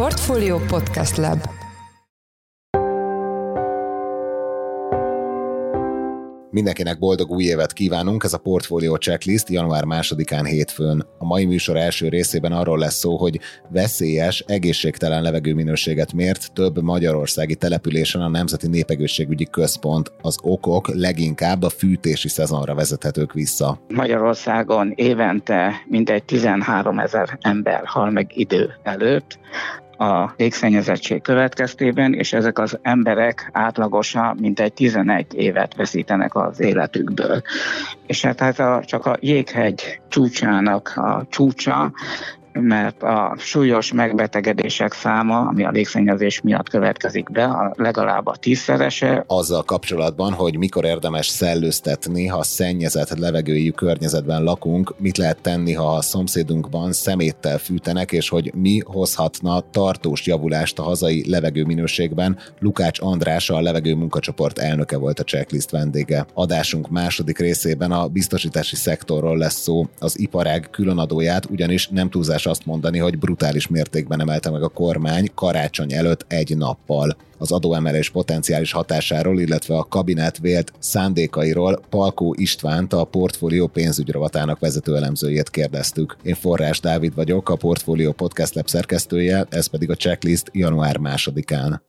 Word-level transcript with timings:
Portfolio 0.00 0.58
Podcast 0.58 1.16
Lab 1.16 1.38
Mindenkinek 6.50 6.98
boldog 6.98 7.30
új 7.30 7.44
évet 7.44 7.72
kívánunk, 7.72 8.24
ez 8.24 8.32
a 8.32 8.38
Portfolio 8.38 8.96
Checklist 8.96 9.48
január 9.48 9.84
másodikán 9.84 10.44
hétfőn. 10.44 11.06
A 11.18 11.24
mai 11.24 11.44
műsor 11.44 11.76
első 11.76 12.08
részében 12.08 12.52
arról 12.52 12.78
lesz 12.78 12.94
szó, 12.94 13.16
hogy 13.16 13.40
veszélyes, 13.68 14.44
egészségtelen 14.46 15.22
levegőminőséget 15.22 16.12
mért 16.12 16.52
több 16.52 16.82
magyarországi 16.82 17.54
településen 17.54 18.20
a 18.20 18.28
Nemzeti 18.28 18.68
Népegészségügyi 18.68 19.46
Központ. 19.50 20.12
Az 20.22 20.38
okok 20.42 20.94
leginkább 20.94 21.62
a 21.62 21.68
fűtési 21.68 22.28
szezonra 22.28 22.74
vezethetők 22.74 23.32
vissza. 23.32 23.80
Magyarországon 23.88 24.92
évente 24.94 25.72
mintegy 25.86 26.24
13 26.24 26.98
ezer 26.98 27.38
ember 27.40 27.82
hal 27.84 28.10
meg 28.10 28.30
idő 28.34 28.74
előtt, 28.82 29.38
a 30.00 30.34
légszennyezettség 30.36 31.22
következtében, 31.22 32.14
és 32.14 32.32
ezek 32.32 32.58
az 32.58 32.78
emberek 32.82 33.50
átlagosan 33.52 34.36
mintegy 34.40 34.72
11 34.72 35.34
évet 35.34 35.74
veszítenek 35.74 36.34
az 36.34 36.60
életükből. 36.60 37.42
És 38.06 38.24
hát 38.24 38.40
ez 38.40 38.58
a, 38.58 38.82
csak 38.84 39.06
a 39.06 39.16
jéghegy 39.20 40.00
csúcsának 40.08 40.92
a 40.96 41.26
csúcsa, 41.28 41.92
mert 42.52 43.02
a 43.02 43.34
súlyos 43.38 43.92
megbetegedések 43.92 44.92
száma, 44.92 45.38
ami 45.38 45.64
a 45.64 45.70
légszennyezés 45.70 46.40
miatt 46.40 46.68
következik 46.68 47.30
be, 47.30 47.44
a 47.44 47.72
legalább 47.76 48.26
a 48.26 48.36
tízszerese. 48.36 49.24
Azzal 49.26 49.62
kapcsolatban, 49.62 50.32
hogy 50.32 50.58
mikor 50.58 50.84
érdemes 50.84 51.26
szellőztetni, 51.26 52.26
ha 52.26 52.42
szennyezett 52.42 53.18
levegőjű 53.18 53.70
környezetben 53.70 54.42
lakunk, 54.42 54.94
mit 54.98 55.16
lehet 55.16 55.40
tenni, 55.42 55.72
ha 55.72 55.94
a 55.94 56.02
szomszédunkban 56.02 56.92
szeméttel 56.92 57.58
fűtenek, 57.58 58.12
és 58.12 58.28
hogy 58.28 58.52
mi 58.54 58.80
hozhatna 58.84 59.62
tartós 59.70 60.26
javulást 60.26 60.78
a 60.78 60.82
hazai 60.82 61.30
levegőminőségben. 61.30 62.38
Lukács 62.58 63.00
András, 63.00 63.50
a 63.50 63.60
levegő 63.60 63.94
munkacsoport 63.94 64.58
elnöke 64.58 64.96
volt 64.96 65.18
a 65.18 65.24
checklist 65.24 65.70
vendége. 65.70 66.26
Adásunk 66.34 66.88
második 66.88 67.38
részében 67.38 67.92
a 67.92 68.06
biztosítási 68.06 68.76
szektorról 68.76 69.38
lesz 69.38 69.60
szó. 69.60 69.86
Az 69.98 70.18
iparág 70.18 70.68
különadóját 70.70 71.50
ugyanis 71.50 71.88
nem 71.88 72.10
túlzás 72.10 72.39
szokás 72.40 72.58
azt 72.58 72.66
mondani, 72.66 72.98
hogy 72.98 73.18
brutális 73.18 73.68
mértékben 73.68 74.20
emelte 74.20 74.50
meg 74.50 74.62
a 74.62 74.68
kormány 74.68 75.30
karácsony 75.34 75.92
előtt 75.92 76.24
egy 76.28 76.56
nappal. 76.56 77.16
Az 77.38 77.52
adóemelés 77.52 78.10
potenciális 78.10 78.72
hatásáról, 78.72 79.40
illetve 79.40 79.76
a 79.76 79.84
kabinet 79.84 80.38
vélt 80.38 80.72
szándékairól 80.78 81.80
Palkó 81.90 82.34
Istvánt, 82.38 82.92
a 82.92 83.04
portfólió 83.04 83.66
pénzügyrovatának 83.66 84.58
vezető 84.58 84.96
elemzőjét 84.96 85.50
kérdeztük. 85.50 86.16
Én 86.22 86.34
Forrás 86.34 86.80
Dávid 86.80 87.14
vagyok, 87.14 87.48
a 87.48 87.56
Portfólió 87.56 88.12
Podcast 88.12 88.54
Lab 88.54 88.68
szerkesztője, 88.68 89.46
ez 89.50 89.66
pedig 89.66 89.90
a 89.90 89.94
checklist 89.94 90.50
január 90.52 90.96
másodikán. 90.96 91.82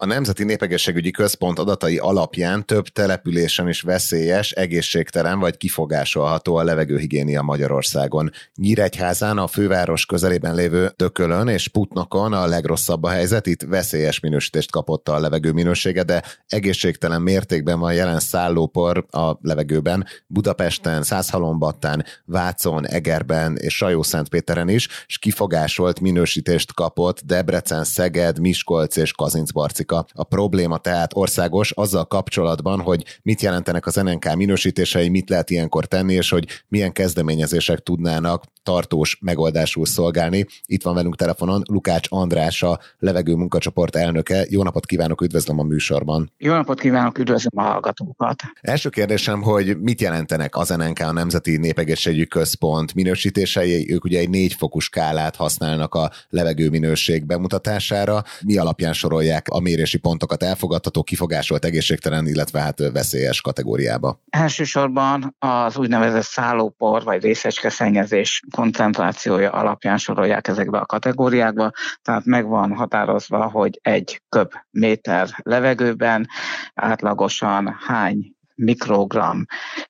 A 0.00 0.06
Nemzeti 0.06 0.44
Népegészségügyi 0.44 1.10
Központ 1.10 1.58
adatai 1.58 1.98
alapján 1.98 2.66
több 2.66 2.88
településen 2.88 3.68
is 3.68 3.80
veszélyes, 3.80 4.50
egészségtelen 4.50 5.38
vagy 5.38 5.56
kifogásolható 5.56 6.56
a 6.56 6.62
levegőhigiénia 6.62 7.42
Magyarországon. 7.42 8.30
Nyíregyházán, 8.54 9.38
a 9.38 9.46
főváros 9.46 10.06
közelében 10.06 10.54
lévő 10.54 10.92
Tökölön 10.96 11.48
és 11.48 11.68
Putnokon 11.68 12.32
a 12.32 12.46
legrosszabb 12.46 13.02
a 13.02 13.08
helyzet, 13.08 13.46
itt 13.46 13.62
veszélyes 13.62 14.20
minősítést 14.20 14.70
kapott 14.70 15.08
a 15.08 15.18
levegő 15.18 15.52
minősége, 15.52 16.02
de 16.02 16.22
egészségtelen 16.46 17.22
mértékben 17.22 17.78
van 17.78 17.94
jelen 17.94 18.20
szállópor 18.20 19.06
a 19.10 19.38
levegőben. 19.40 20.06
Budapesten, 20.26 21.02
Százhalombattán, 21.02 22.04
Vácon, 22.24 22.86
Egerben 22.86 23.56
és 23.56 23.76
Sajó-Szentpéteren 23.76 24.68
is, 24.68 24.88
és 25.06 25.18
kifogásolt 25.18 26.00
minősítést 26.00 26.74
kapott 26.74 27.20
Debrecen, 27.20 27.84
Szeged, 27.84 28.40
Miskolc 28.40 28.96
és 28.96 29.12
Kazincbarci 29.12 29.86
Afrika. 29.92 30.20
A 30.20 30.24
probléma 30.24 30.78
tehát 30.78 31.10
országos 31.14 31.70
azzal 31.70 32.04
kapcsolatban, 32.04 32.80
hogy 32.80 33.04
mit 33.22 33.40
jelentenek 33.40 33.86
az 33.86 33.94
NNK 33.94 34.34
minősítései, 34.34 35.08
mit 35.08 35.28
lehet 35.28 35.50
ilyenkor 35.50 35.84
tenni, 35.86 36.14
és 36.14 36.30
hogy 36.30 36.46
milyen 36.68 36.92
kezdeményezések 36.92 37.78
tudnának 37.78 38.44
tartós 38.62 39.18
megoldásul 39.20 39.86
szolgálni. 39.86 40.46
Itt 40.66 40.82
van 40.82 40.94
velünk 40.94 41.16
telefonon 41.16 41.62
Lukács 41.70 42.06
András, 42.10 42.62
a 42.62 42.78
levegő 42.98 43.34
munkacsoport 43.34 43.96
elnöke. 43.96 44.46
Jó 44.48 44.62
napot 44.62 44.86
kívánok, 44.86 45.20
üdvözlöm 45.20 45.58
a 45.58 45.62
műsorban. 45.62 46.32
Jó 46.38 46.52
napot 46.52 46.80
kívánok, 46.80 47.18
üdvözlöm 47.18 47.64
a 47.64 47.70
hallgatókat. 47.70 48.42
Első 48.60 48.88
kérdésem, 48.88 49.42
hogy 49.42 49.80
mit 49.80 50.00
jelentenek 50.00 50.56
az 50.56 50.68
NNK, 50.68 50.98
a 50.98 51.12
Nemzeti 51.12 51.56
Népegészségügyi 51.56 52.26
Központ 52.26 52.94
minősítései? 52.94 53.92
Ők 53.92 54.04
ugye 54.04 54.18
egy 54.18 54.30
négy 54.30 54.52
fokú 54.52 54.78
skálát 54.78 55.36
használnak 55.36 55.94
a 55.94 56.10
levegő 56.28 56.70
minőség 56.70 57.26
bemutatására. 57.26 58.22
Mi 58.44 58.56
alapján 58.56 58.92
sorolják 58.92 59.48
a 59.48 59.60
mérési 59.78 59.98
pontokat 59.98 60.42
elfogadható, 60.42 61.02
kifogásolt, 61.02 61.64
egészségtelen, 61.64 62.26
illetve 62.26 62.60
hát 62.60 62.78
veszélyes 62.92 63.40
kategóriába? 63.40 64.20
Elsősorban 64.30 65.36
az 65.38 65.76
úgynevezett 65.76 66.22
szállópor 66.22 67.02
vagy 67.04 67.22
részecske 67.22 67.68
szennyezés 67.70 68.42
koncentrációja 68.56 69.50
alapján 69.50 69.98
sorolják 69.98 70.48
ezekbe 70.48 70.78
a 70.78 70.86
kategóriákba, 70.86 71.70
tehát 72.02 72.24
meg 72.24 72.46
van 72.46 72.74
határozva, 72.74 73.50
hogy 73.50 73.78
egy 73.82 74.22
köb 74.28 74.52
méter 74.70 75.28
levegőben 75.42 76.28
átlagosan 76.74 77.76
hány 77.86 78.36
mikrogram 78.54 79.44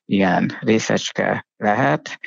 ilyen 0.05 0.57
részecske 0.59 1.45
lehet, 1.57 2.19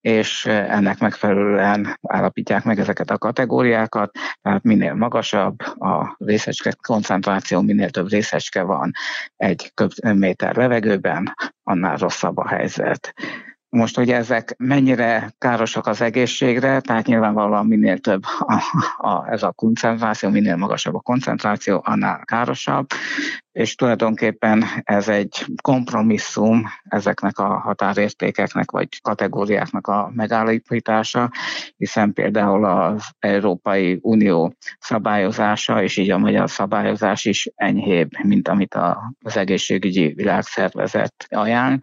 és 0.00 0.46
ennek 0.46 0.98
megfelelően 0.98 1.98
állapítják 2.02 2.64
meg 2.64 2.78
ezeket 2.78 3.10
a 3.10 3.18
kategóriákat, 3.18 4.18
tehát 4.42 4.62
minél 4.62 4.94
magasabb 4.94 5.60
a 5.60 6.16
részecske 6.18 6.74
koncentráció, 6.86 7.60
minél 7.60 7.90
több 7.90 8.08
részecske 8.08 8.62
van 8.62 8.92
egy 9.36 9.70
köbméter 9.74 10.56
levegőben, 10.56 11.34
annál 11.62 11.96
rosszabb 11.96 12.36
a 12.36 12.48
helyzet. 12.48 13.14
Most, 13.70 13.96
hogy 13.96 14.10
ezek 14.10 14.54
mennyire 14.58 15.34
károsak 15.38 15.86
az 15.86 16.00
egészségre, 16.00 16.80
tehát 16.80 17.06
nyilvánvalóan 17.06 17.66
minél 17.66 17.98
több 17.98 18.22
a, 18.38 18.62
a, 18.96 19.30
ez 19.30 19.42
a 19.42 19.52
koncentráció, 19.52 20.30
minél 20.30 20.56
magasabb 20.56 20.94
a 20.94 21.00
koncentráció, 21.00 21.82
annál 21.84 22.24
károsabb, 22.24 22.86
és 23.58 23.74
tulajdonképpen 23.74 24.64
ez 24.82 25.08
egy 25.08 25.44
kompromisszum 25.62 26.64
ezeknek 26.88 27.38
a 27.38 27.58
határértékeknek 27.58 28.70
vagy 28.70 29.00
kategóriáknak 29.02 29.86
a 29.86 30.10
megállapítása, 30.14 31.30
hiszen 31.76 32.12
például 32.12 32.64
az 32.64 33.04
Európai 33.18 33.98
Unió 34.00 34.54
szabályozása, 34.78 35.82
és 35.82 35.96
így 35.96 36.10
a 36.10 36.18
magyar 36.18 36.50
szabályozás 36.50 37.24
is 37.24 37.48
enyhébb, 37.54 38.10
mint 38.22 38.48
amit 38.48 38.74
az 39.20 39.36
egészségügyi 39.36 40.12
világszervezet 40.12 41.14
ajánl, 41.28 41.78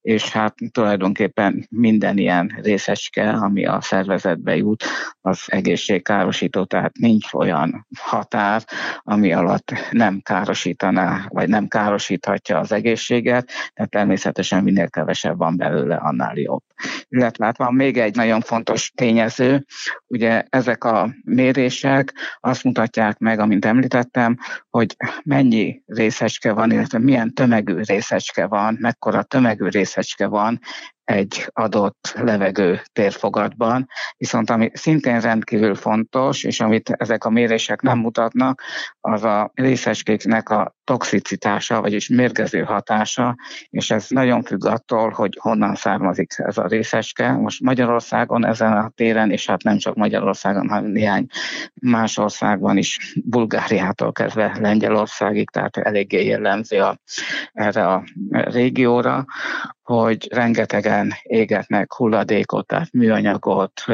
és 0.00 0.30
hát 0.30 0.54
tulajdonképpen 0.70 1.66
minden 1.70 2.18
ilyen 2.18 2.58
részecske, 2.62 3.30
ami 3.30 3.66
a 3.66 3.80
szervezetbe 3.80 4.56
jut, 4.56 4.84
az 5.20 5.42
egészségkárosító, 5.46 6.64
tehát 6.64 6.96
nincs 6.96 7.32
olyan 7.32 7.86
határ, 7.98 8.62
ami 9.02 9.32
alatt 9.32 9.72
nem 9.90 10.20
károsítaná 10.22 11.19
vagy 11.28 11.48
nem 11.48 11.68
károsíthatja 11.68 12.58
az 12.58 12.72
egészséget, 12.72 13.50
tehát 13.74 13.90
természetesen 13.90 14.62
minél 14.62 14.88
kevesebb 14.88 15.38
van 15.38 15.56
belőle, 15.56 15.96
annál 15.96 16.36
jobb. 16.36 16.62
Illetve 17.08 17.44
hát 17.44 17.56
van 17.56 17.74
még 17.74 17.98
egy 17.98 18.14
nagyon 18.14 18.40
fontos 18.40 18.92
tényező, 18.94 19.64
ugye 20.06 20.44
ezek 20.48 20.84
a 20.84 21.14
mérések 21.24 22.14
azt 22.40 22.64
mutatják 22.64 23.18
meg, 23.18 23.38
amint 23.38 23.64
említettem, 23.64 24.36
hogy 24.70 24.96
mennyi 25.24 25.82
részecske 25.86 26.52
van, 26.52 26.70
illetve 26.72 26.98
milyen 26.98 27.34
tömegű 27.34 27.80
részecske 27.82 28.46
van, 28.46 28.76
mekkora 28.80 29.22
tömegű 29.22 29.68
részecske 29.68 30.26
van 30.26 30.60
egy 31.10 31.50
adott 31.52 32.14
levegő 32.16 32.80
térfogatban, 32.92 33.86
viszont 34.16 34.50
ami 34.50 34.70
szintén 34.74 35.20
rendkívül 35.20 35.74
fontos, 35.74 36.44
és 36.44 36.60
amit 36.60 36.90
ezek 36.90 37.24
a 37.24 37.30
mérések 37.30 37.80
nem 37.80 37.98
mutatnak, 37.98 38.62
az 39.00 39.24
a 39.24 39.50
részecskéknek 39.54 40.48
a 40.48 40.74
toxicitása, 40.84 41.80
vagyis 41.80 42.08
mérgező 42.08 42.62
hatása, 42.62 43.36
és 43.68 43.90
ez 43.90 44.06
nagyon 44.08 44.42
függ 44.42 44.64
attól, 44.64 45.10
hogy 45.10 45.38
honnan 45.40 45.74
származik 45.74 46.32
ez 46.36 46.58
a 46.58 46.66
részecske. 46.66 47.32
Most 47.32 47.60
Magyarországon 47.60 48.46
ezen 48.46 48.72
a 48.72 48.90
téren, 48.94 49.30
és 49.30 49.46
hát 49.46 49.62
nem 49.62 49.78
csak 49.78 49.94
Magyarországon, 49.94 50.68
hanem 50.68 50.90
néhány 50.90 51.26
más 51.74 52.18
országban 52.18 52.76
is, 52.76 53.14
Bulgáriától 53.24 54.12
kezdve 54.12 54.56
Lengyelországig, 54.60 55.50
tehát 55.50 55.76
eléggé 55.76 56.26
jellemző 56.26 56.80
a, 56.80 56.98
erre 57.52 57.86
a 57.86 58.04
régióra, 58.30 59.24
hogy 59.90 60.28
rengetegen 60.32 61.12
égetnek 61.22 61.94
hulladékot, 61.94 62.66
tehát 62.66 62.92
műanyagot, 62.92 63.84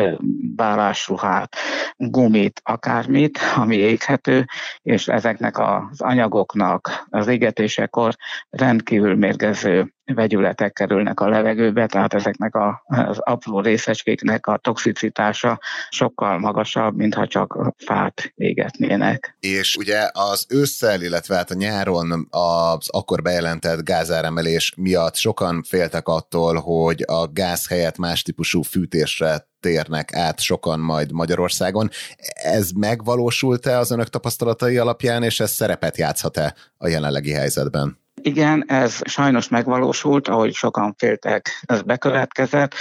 bálásruhát, 0.56 1.56
gumit, 1.96 2.60
akármit, 2.64 3.38
ami 3.54 3.76
éghető, 3.76 4.44
és 4.82 5.08
ezeknek 5.08 5.58
az 5.58 6.00
anyagoknak 6.00 7.06
az 7.10 7.26
égetésekor 7.26 8.14
rendkívül 8.50 9.14
mérgező 9.14 9.95
vegyületek 10.14 10.72
kerülnek 10.72 11.20
a 11.20 11.28
levegőbe, 11.28 11.86
tehát 11.86 12.14
ezeknek 12.14 12.54
a, 12.54 12.82
az 12.84 13.18
apró 13.18 13.60
részecskéknek 13.60 14.46
a 14.46 14.56
toxicitása 14.56 15.60
sokkal 15.88 16.38
magasabb, 16.38 16.96
mintha 16.96 17.26
csak 17.26 17.74
fát 17.76 18.32
égetnének. 18.34 19.36
És 19.40 19.76
ugye 19.76 20.08
az 20.12 20.46
ősszel, 20.48 21.02
illetve 21.02 21.36
hát 21.36 21.50
a 21.50 21.54
nyáron 21.54 22.26
az 22.30 22.88
akkor 22.90 23.22
bejelentett 23.22 23.84
gázáremelés 23.84 24.74
miatt 24.76 25.14
sokan 25.14 25.62
féltek 25.62 26.08
attól, 26.08 26.54
hogy 26.54 27.04
a 27.06 27.26
gáz 27.32 27.68
helyett 27.68 27.98
más 27.98 28.22
típusú 28.22 28.62
fűtésre 28.62 29.48
térnek 29.60 30.14
át 30.14 30.40
sokan 30.40 30.80
majd 30.80 31.12
Magyarországon. 31.12 31.90
Ez 32.34 32.70
megvalósult-e 32.70 33.78
az 33.78 33.90
önök 33.90 34.08
tapasztalatai 34.08 34.76
alapján, 34.76 35.22
és 35.22 35.40
ez 35.40 35.50
szerepet 35.50 35.96
játszhat-e 35.96 36.54
a 36.76 36.88
jelenlegi 36.88 37.32
helyzetben? 37.32 38.05
Igen, 38.26 38.64
ez 38.66 39.00
sajnos 39.04 39.48
megvalósult, 39.48 40.28
ahogy 40.28 40.54
sokan 40.54 40.94
féltek, 40.98 41.62
ez 41.66 41.82
bekövetkezett. 41.82 42.74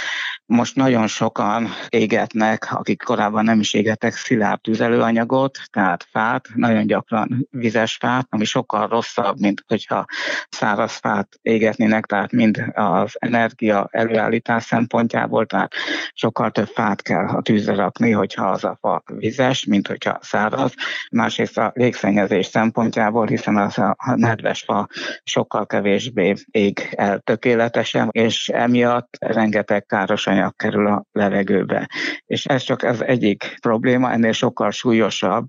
Most 0.46 0.76
nagyon 0.76 1.06
sokan 1.06 1.68
égetnek, 1.88 2.72
akik 2.72 3.02
korábban 3.02 3.44
nem 3.44 3.60
is 3.60 3.74
égetek 3.74 4.12
szilárd 4.12 4.60
tüzelőanyagot, 4.60 5.58
tehát 5.72 6.06
fát, 6.10 6.48
nagyon 6.54 6.86
gyakran 6.86 7.48
vizes 7.50 7.96
fát, 8.00 8.26
ami 8.30 8.44
sokkal 8.44 8.88
rosszabb, 8.88 9.40
mint 9.40 9.64
hogyha 9.66 10.04
száraz 10.48 10.92
fát 10.92 11.28
égetnének, 11.42 12.06
tehát 12.06 12.32
mind 12.32 12.64
az 12.74 13.16
energia 13.18 13.88
előállítás 13.90 14.64
szempontjából, 14.64 15.46
tehát 15.46 15.72
sokkal 16.12 16.50
több 16.50 16.68
fát 16.68 17.02
kell 17.02 17.26
a 17.28 17.42
tűzre 17.42 17.74
rakni, 17.74 18.10
hogyha 18.10 18.46
az 18.46 18.64
a 18.64 18.78
fa 18.80 19.02
vizes, 19.06 19.64
mint 19.64 19.86
hogyha 19.86 20.18
száraz. 20.20 20.74
Másrészt 21.10 21.58
a 21.58 21.72
légszennyezés 21.74 22.46
szempontjából, 22.46 23.26
hiszen 23.26 23.56
az 23.56 23.78
a 23.78 23.96
nedves 24.14 24.62
fa 24.62 24.88
sokkal 25.24 25.66
kevésbé 25.66 26.34
ég 26.50 26.88
el 26.96 27.18
tökéletesen, 27.18 28.08
és 28.12 28.48
emiatt 28.48 29.16
rengeteg 29.20 29.86
káros 29.86 30.26
anyag 30.36 30.56
kerül 30.56 30.86
a 30.86 31.04
levegőbe. 31.12 31.88
És 32.26 32.44
ez 32.44 32.62
csak 32.62 32.82
az 32.82 33.04
egyik 33.04 33.56
probléma, 33.60 34.12
ennél 34.12 34.32
sokkal 34.32 34.70
súlyosabb, 34.70 35.46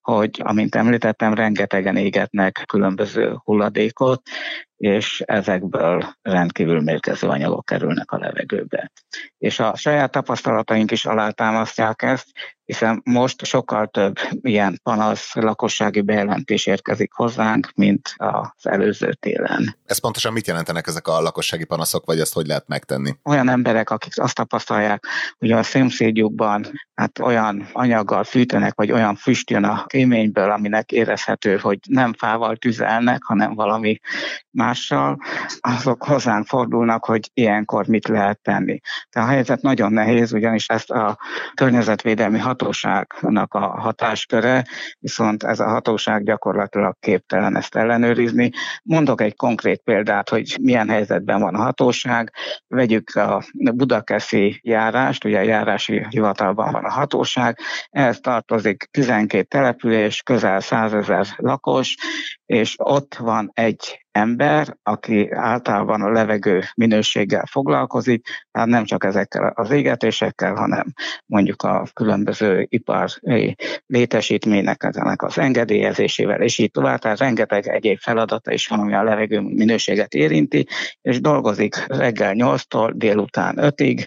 hogy, 0.00 0.40
amint 0.44 0.74
említettem, 0.74 1.34
rengetegen 1.34 1.96
égetnek 1.96 2.62
különböző 2.66 3.36
hulladékot, 3.44 4.22
és 4.76 5.22
ezekből 5.26 6.16
rendkívül 6.22 6.80
mérgező 6.80 7.28
anyagok 7.28 7.64
kerülnek 7.64 8.10
a 8.10 8.18
levegőbe. 8.18 8.92
És 9.38 9.60
a 9.60 9.76
saját 9.76 10.10
tapasztalataink 10.10 10.90
is 10.90 11.04
alátámasztják 11.04 12.02
ezt, 12.02 12.26
hiszen 12.66 13.00
most 13.04 13.44
sokkal 13.44 13.86
több 13.86 14.14
ilyen 14.40 14.80
panasz 14.82 15.34
lakossági 15.34 16.00
bejelentés 16.00 16.66
érkezik 16.66 17.12
hozzánk, 17.12 17.70
mint 17.74 18.14
az 18.16 18.66
előző 18.66 19.12
télen. 19.12 19.76
Ez 19.84 19.98
pontosan 19.98 20.32
mit 20.32 20.46
jelentenek 20.46 20.86
ezek 20.86 21.08
a 21.08 21.20
lakossági 21.20 21.64
panaszok, 21.64 22.06
vagy 22.06 22.20
ezt 22.20 22.34
hogy 22.34 22.46
lehet 22.46 22.68
megtenni? 22.68 23.14
Olyan 23.24 23.48
emberek, 23.48 23.90
akik 23.90 24.12
azt 24.20 24.34
tapasztalják, 24.34 25.06
hogy 25.38 25.52
a 25.52 25.62
szomszédjukban 25.62 26.66
hát 26.94 27.18
olyan 27.18 27.68
anyaggal 27.72 28.24
fűtenek, 28.24 28.74
vagy 28.74 28.92
olyan 28.92 29.14
füst 29.14 29.50
jön 29.50 29.64
a 29.64 29.84
kéményből, 29.86 30.50
aminek 30.50 30.92
érezhető, 30.92 31.56
hogy 31.56 31.78
nem 31.88 32.12
fával 32.12 32.56
tüzelnek, 32.56 33.22
hanem 33.22 33.54
valami 33.54 33.98
mással, 34.66 35.18
azok 35.60 36.04
hozzánk 36.04 36.46
fordulnak, 36.46 37.04
hogy 37.04 37.30
ilyenkor 37.34 37.86
mit 37.86 38.08
lehet 38.08 38.40
tenni. 38.42 38.80
De 39.10 39.20
a 39.20 39.24
helyzet 39.24 39.62
nagyon 39.62 39.92
nehéz, 39.92 40.32
ugyanis 40.32 40.66
ezt 40.68 40.90
a 40.90 41.18
környezetvédelmi 41.54 42.38
hatóságnak 42.38 43.54
a 43.54 43.80
hatásköre, 43.80 44.64
viszont 44.98 45.42
ez 45.42 45.60
a 45.60 45.68
hatóság 45.68 46.24
gyakorlatilag 46.24 46.96
képtelen 47.00 47.56
ezt 47.56 47.74
ellenőrizni. 47.74 48.50
Mondok 48.82 49.20
egy 49.20 49.36
konkrét 49.36 49.80
példát, 49.82 50.28
hogy 50.28 50.56
milyen 50.60 50.88
helyzetben 50.88 51.40
van 51.40 51.54
a 51.54 51.62
hatóság. 51.62 52.32
Vegyük 52.68 53.14
a 53.14 53.42
Budakeszi 53.74 54.60
járást, 54.62 55.24
ugye 55.24 55.38
a 55.38 55.42
járási 55.42 56.06
hivatalban 56.08 56.72
van 56.72 56.84
a 56.84 56.90
hatóság, 56.90 57.58
ehhez 57.90 58.20
tartozik 58.20 58.88
12 58.90 59.42
település, 59.42 60.22
közel 60.22 60.60
100 60.60 60.92
ezer 60.92 61.26
lakos, 61.36 61.94
és 62.46 62.74
ott 62.76 63.14
van 63.14 63.50
egy 63.54 64.05
ember, 64.16 64.76
aki 64.82 65.30
általában 65.32 66.02
a 66.02 66.10
levegő 66.10 66.62
minőséggel 66.74 67.44
foglalkozik, 67.50 68.26
tehát 68.50 68.68
nem 68.68 68.84
csak 68.84 69.04
ezekkel 69.04 69.52
az 69.54 69.70
égetésekkel, 69.70 70.54
hanem 70.54 70.92
mondjuk 71.26 71.62
a 71.62 71.86
különböző 71.92 72.66
ipari 72.68 73.54
létesítménynek 73.86 74.82
ennek 74.82 75.22
az 75.22 75.38
engedélyezésével, 75.38 76.40
és 76.40 76.58
így 76.58 76.70
tovább, 76.70 76.98
tehát 76.98 77.18
rengeteg 77.18 77.66
egyéb 77.66 77.98
feladata 77.98 78.52
is 78.52 78.66
van, 78.66 78.78
ami 78.78 78.94
a 78.94 79.02
levegő 79.02 79.40
minőséget 79.40 80.14
érinti, 80.14 80.66
és 81.00 81.20
dolgozik 81.20 81.86
reggel 81.86 82.32
8-tól 82.36 82.92
délután 82.94 83.56
5-ig, 83.60 84.06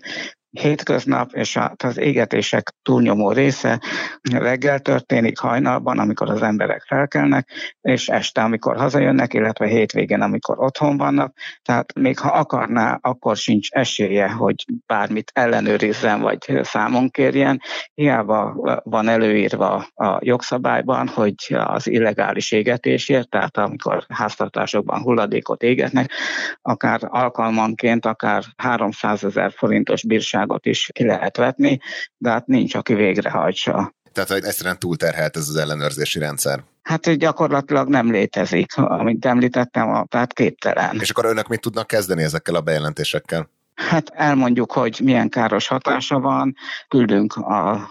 hétköznap, 0.51 1.31
és 1.33 1.59
az 1.83 1.97
égetések 1.97 2.73
túlnyomó 2.81 3.31
része 3.31 3.81
reggel 4.31 4.79
történik, 4.79 5.37
hajnalban, 5.37 5.99
amikor 5.99 6.29
az 6.29 6.41
emberek 6.41 6.83
felkelnek, 6.87 7.49
és 7.81 8.07
este, 8.07 8.41
amikor 8.41 8.77
hazajönnek, 8.77 9.33
illetve 9.33 9.67
hétvégén, 9.67 10.21
amikor 10.21 10.59
otthon 10.59 10.97
vannak. 10.97 11.33
Tehát 11.61 11.93
még 11.93 12.19
ha 12.19 12.29
akarná, 12.29 12.97
akkor 13.01 13.37
sincs 13.37 13.71
esélye, 13.71 14.29
hogy 14.29 14.65
bármit 14.85 15.31
ellenőrizzen, 15.33 16.21
vagy 16.21 16.59
számon 16.61 17.09
kérjen. 17.09 17.61
Hiába 17.93 18.55
van 18.83 19.07
előírva 19.07 19.87
a 19.95 20.17
jogszabályban, 20.19 21.07
hogy 21.07 21.35
az 21.49 21.87
illegális 21.87 22.51
égetésért, 22.51 23.29
tehát 23.29 23.57
amikor 23.57 24.05
háztartásokban 24.13 25.01
hulladékot 25.01 25.63
égetnek, 25.63 26.11
akár 26.61 26.99
alkalmanként, 27.03 28.05
akár 28.05 28.43
300 28.57 29.23
ezer 29.23 29.51
forintos 29.51 30.03
bírság 30.03 30.38
bíróságot 30.39 30.65
is 30.65 30.89
ki 30.93 31.05
lehet 31.05 31.37
vetni, 31.37 31.79
de 32.17 32.29
hát 32.29 32.47
nincs, 32.47 32.75
aki 32.75 32.93
végrehajtsa. 32.93 33.93
Tehát 34.13 34.31
egyszerűen 34.31 34.79
túlterhelt 34.79 35.37
ez 35.37 35.47
az 35.47 35.55
ellenőrzési 35.55 36.19
rendszer. 36.19 36.63
Hát 36.81 37.17
gyakorlatilag 37.17 37.87
nem 37.87 38.11
létezik, 38.11 38.77
amit 38.77 39.25
említettem, 39.25 40.05
tehát 40.07 40.33
képtelen. 40.33 40.99
És 40.99 41.09
akkor 41.09 41.25
önök 41.25 41.47
mit 41.47 41.61
tudnak 41.61 41.87
kezdeni 41.87 42.23
ezekkel 42.23 42.55
a 42.55 42.61
bejelentésekkel? 42.61 43.49
Hát 43.87 44.11
elmondjuk, 44.13 44.71
hogy 44.71 44.99
milyen 45.03 45.29
káros 45.29 45.67
hatása 45.67 46.19
van, 46.19 46.55
küldünk 46.87 47.33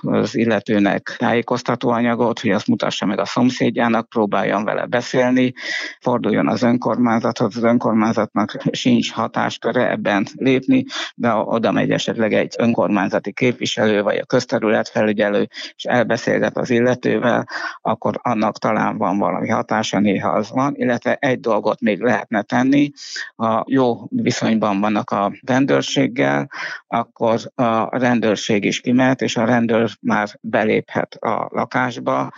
az 0.01 0.37
illetőnek 0.37 1.15
tájékoztatóanyagot, 1.19 2.41
hogy 2.41 2.51
azt 2.51 2.67
mutassa 2.67 3.07
meg 3.07 3.19
a 3.19 3.25
szomszédjának, 3.25 4.09
próbáljon 4.09 4.65
vele 4.65 4.87
beszélni, 4.87 5.53
forduljon 6.01 6.49
az 6.49 6.63
önkormányzathoz, 6.63 7.57
az 7.57 7.63
önkormányzatnak 7.63 8.57
sincs 8.71 9.13
hatásköre 9.13 9.91
ebben 9.91 10.27
lépni, 10.35 10.85
de 11.15 11.33
oda 11.35 11.73
megy 11.73 11.91
esetleg 11.91 12.33
egy 12.33 12.55
önkormányzati 12.59 13.33
képviselő, 13.33 14.03
vagy 14.03 14.17
a 14.17 14.25
közterületfelügyelő, 14.25 15.49
és 15.77 15.85
elbeszélget 15.85 16.57
az 16.57 16.71
illetővel, 16.71 17.49
akkor 17.81 18.19
annak 18.23 18.59
talán 18.59 18.99
van 18.99 19.19
valami 19.19 19.49
hatása, 19.49 19.99
néha 19.99 20.29
az 20.29 20.51
van, 20.51 20.75
illetve 20.77 21.15
egy 21.15 21.41
dolgot 21.41 21.81
még 21.81 22.01
lehetne 22.01 22.43
tenni, 22.43 22.91
ha 23.37 23.65
jó 23.67 24.07
viszonyban 24.09 24.81
vannak 24.81 25.11
a 25.11 25.33
rendőr 25.47 25.77
rendőrséggel, 25.79 26.51
akkor 26.87 27.41
a 27.55 27.99
rendőrség 27.99 28.65
is 28.65 28.81
kimehet, 28.81 29.23
és 29.23 29.37
a 29.37 29.45
rendőr 29.45 29.91
már 30.01 30.29
beléphet 30.41 31.15
a 31.15 31.49
lakásba, 31.51 32.33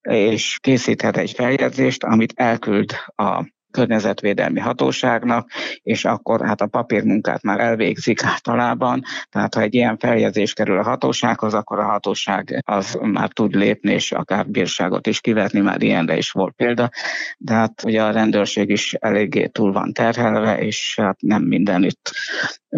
és 0.00 0.58
készíthet 0.60 1.16
egy 1.16 1.30
feljegyzést, 1.30 2.04
amit 2.04 2.32
elküld 2.36 2.92
a 3.14 3.44
környezetvédelmi 3.74 4.60
hatóságnak, 4.60 5.50
és 5.82 6.04
akkor 6.04 6.46
hát 6.46 6.60
a 6.60 6.66
papírmunkát 6.66 7.42
már 7.42 7.60
elvégzik 7.60 8.24
általában, 8.24 9.02
tehát 9.28 9.54
ha 9.54 9.60
egy 9.60 9.74
ilyen 9.74 9.98
feljegyzés 9.98 10.52
kerül 10.52 10.78
a 10.78 10.82
hatósághoz, 10.82 11.54
akkor 11.54 11.78
a 11.78 11.84
hatóság 11.84 12.62
az 12.66 12.98
már 13.00 13.28
tud 13.28 13.54
lépni, 13.54 13.92
és 13.92 14.12
akár 14.12 14.46
bírságot 14.46 15.06
is 15.06 15.20
kivetni, 15.20 15.60
már 15.60 15.82
ilyenre 15.82 16.16
is 16.16 16.30
volt 16.30 16.54
példa, 16.54 16.90
de 17.38 17.54
hát 17.54 17.82
ugye 17.84 18.02
a 18.02 18.10
rendőrség 18.10 18.68
is 18.70 18.94
eléggé 18.94 19.46
túl 19.46 19.72
van 19.72 19.92
terhelve, 19.92 20.58
és 20.58 20.98
hát 21.02 21.20
nem 21.20 21.42
mindenütt 21.42 22.10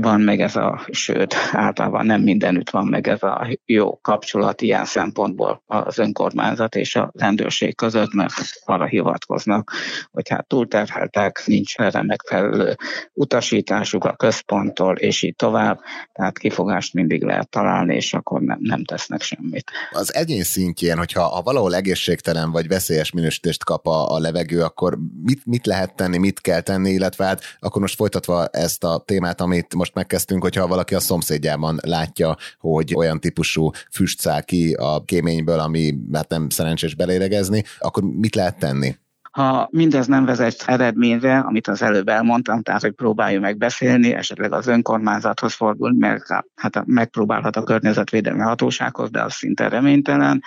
van 0.00 0.21
meg 0.21 0.41
ez 0.41 0.57
a, 0.57 0.87
sőt, 0.91 1.35
általában 1.53 2.07
nem 2.07 2.21
mindenütt 2.21 2.71
van 2.71 2.87
meg 2.87 3.09
ez 3.09 3.23
a 3.23 3.49
jó 3.65 3.99
kapcsolat 4.00 4.61
ilyen 4.61 4.85
szempontból 4.85 5.62
az 5.67 5.99
önkormányzat 5.99 6.75
és 6.75 6.97
a 6.97 7.11
rendőrség 7.15 7.75
között, 7.75 8.12
mert 8.12 8.33
arra 8.65 8.85
hivatkoznak, 8.85 9.73
hogy 10.11 10.29
hát 10.29 10.47
túlterheltek, 10.47 11.43
nincs 11.47 11.76
erre 11.76 12.03
megfelelő 12.03 12.76
utasításuk 13.12 14.05
a 14.05 14.12
központtól, 14.12 14.97
és 14.97 15.23
így 15.23 15.37
tovább, 15.37 15.81
tehát 16.12 16.38
kifogást 16.38 16.95
mindig 16.95 17.23
lehet 17.23 17.49
találni, 17.49 17.95
és 17.95 18.15
akkor 18.15 18.41
nem, 18.41 18.59
nem 18.61 18.85
tesznek 18.85 19.23
semmit. 19.23 19.71
Az 19.91 20.15
egyén 20.15 20.43
szintjén, 20.43 20.97
hogyha 20.97 21.23
ha 21.23 21.43
valahol 21.43 21.75
egészségtelen 21.75 22.50
vagy 22.50 22.69
veszélyes 22.69 23.12
minősítést 23.12 23.65
kap 23.65 23.87
a, 23.87 24.15
a 24.15 24.19
levegő, 24.19 24.62
akkor 24.62 24.99
mit, 25.23 25.47
mit 25.47 25.67
lehet 25.67 25.95
tenni, 25.95 26.19
mit 26.19 26.41
kell 26.41 26.61
tenni, 26.61 26.91
illetve 26.91 27.25
hát 27.25 27.43
akkor 27.59 27.81
most 27.81 27.95
folytatva 27.95 28.47
ezt 28.47 28.85
a 28.85 29.03
témát, 29.07 29.41
amit 29.41 29.75
most 29.75 29.86
most 29.87 29.99
megkezdtünk, 29.99 30.43
hogyha 30.43 30.66
valaki 30.66 30.95
a 30.95 31.00
szomszédjában 31.00 31.78
látja, 31.83 32.37
hogy 32.59 32.95
olyan 32.97 33.21
típusú 33.21 33.71
füst 33.90 34.21
száll 34.21 34.43
ki 34.43 34.73
a 34.73 35.05
kéményből, 35.05 35.59
ami 35.59 35.99
hát 36.12 36.28
nem 36.28 36.49
szerencsés 36.49 36.95
beléregezni, 36.95 37.62
akkor 37.78 38.02
mit 38.02 38.35
lehet 38.35 38.59
tenni? 38.59 38.97
Ha 39.31 39.69
mindez 39.71 40.07
nem 40.07 40.25
vezet 40.25 40.64
eredményre, 40.66 41.38
amit 41.38 41.69
az 41.69 41.83
előbb 41.83 42.09
elmondtam, 42.09 42.62
tehát 42.62 42.81
hogy 42.81 42.93
próbáljuk 42.93 43.43
meg 43.43 43.57
beszélni, 43.57 44.14
esetleg 44.14 44.52
az 44.52 44.66
önkormányzathoz 44.66 45.55
fordulni, 45.55 45.99
mert 45.99 46.25
hát 46.55 46.87
megpróbálhat 46.87 47.57
a 47.57 47.62
környezetvédelmi 47.62 48.40
hatósághoz, 48.40 49.11
de 49.11 49.23
az 49.23 49.35
szinte 49.35 49.69
reménytelen, 49.69 50.43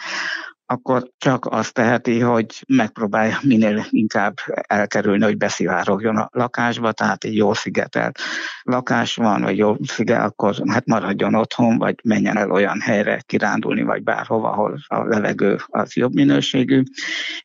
akkor 0.72 1.12
csak 1.18 1.46
azt 1.46 1.74
teheti, 1.74 2.20
hogy 2.20 2.64
megpróbálja 2.68 3.38
minél 3.42 3.86
inkább 3.90 4.34
elkerülni, 4.68 5.24
hogy 5.24 5.38
beszivárogjon 5.38 6.18
a 6.18 6.30
lakásba, 6.32 6.92
tehát 6.92 7.24
egy 7.24 7.36
jól 7.36 7.56
szigetelt 7.56 8.20
lakás 8.62 9.16
van, 9.16 9.42
vagy 9.42 9.58
jó 9.58 9.76
sziget, 9.84 10.24
akkor 10.24 10.56
hát 10.68 10.86
maradjon 10.86 11.36
otthon, 11.36 11.78
vagy 11.78 11.96
menjen 12.04 12.38
el 12.38 12.52
olyan 12.52 12.80
helyre 12.80 13.22
kirándulni, 13.26 13.82
vagy 13.82 14.04
bárhova, 14.04 14.52
ahol 14.52 14.80
a 14.88 15.04
levegő 15.04 15.58
az 15.66 15.96
jobb 15.96 16.14
minőségű, 16.14 16.84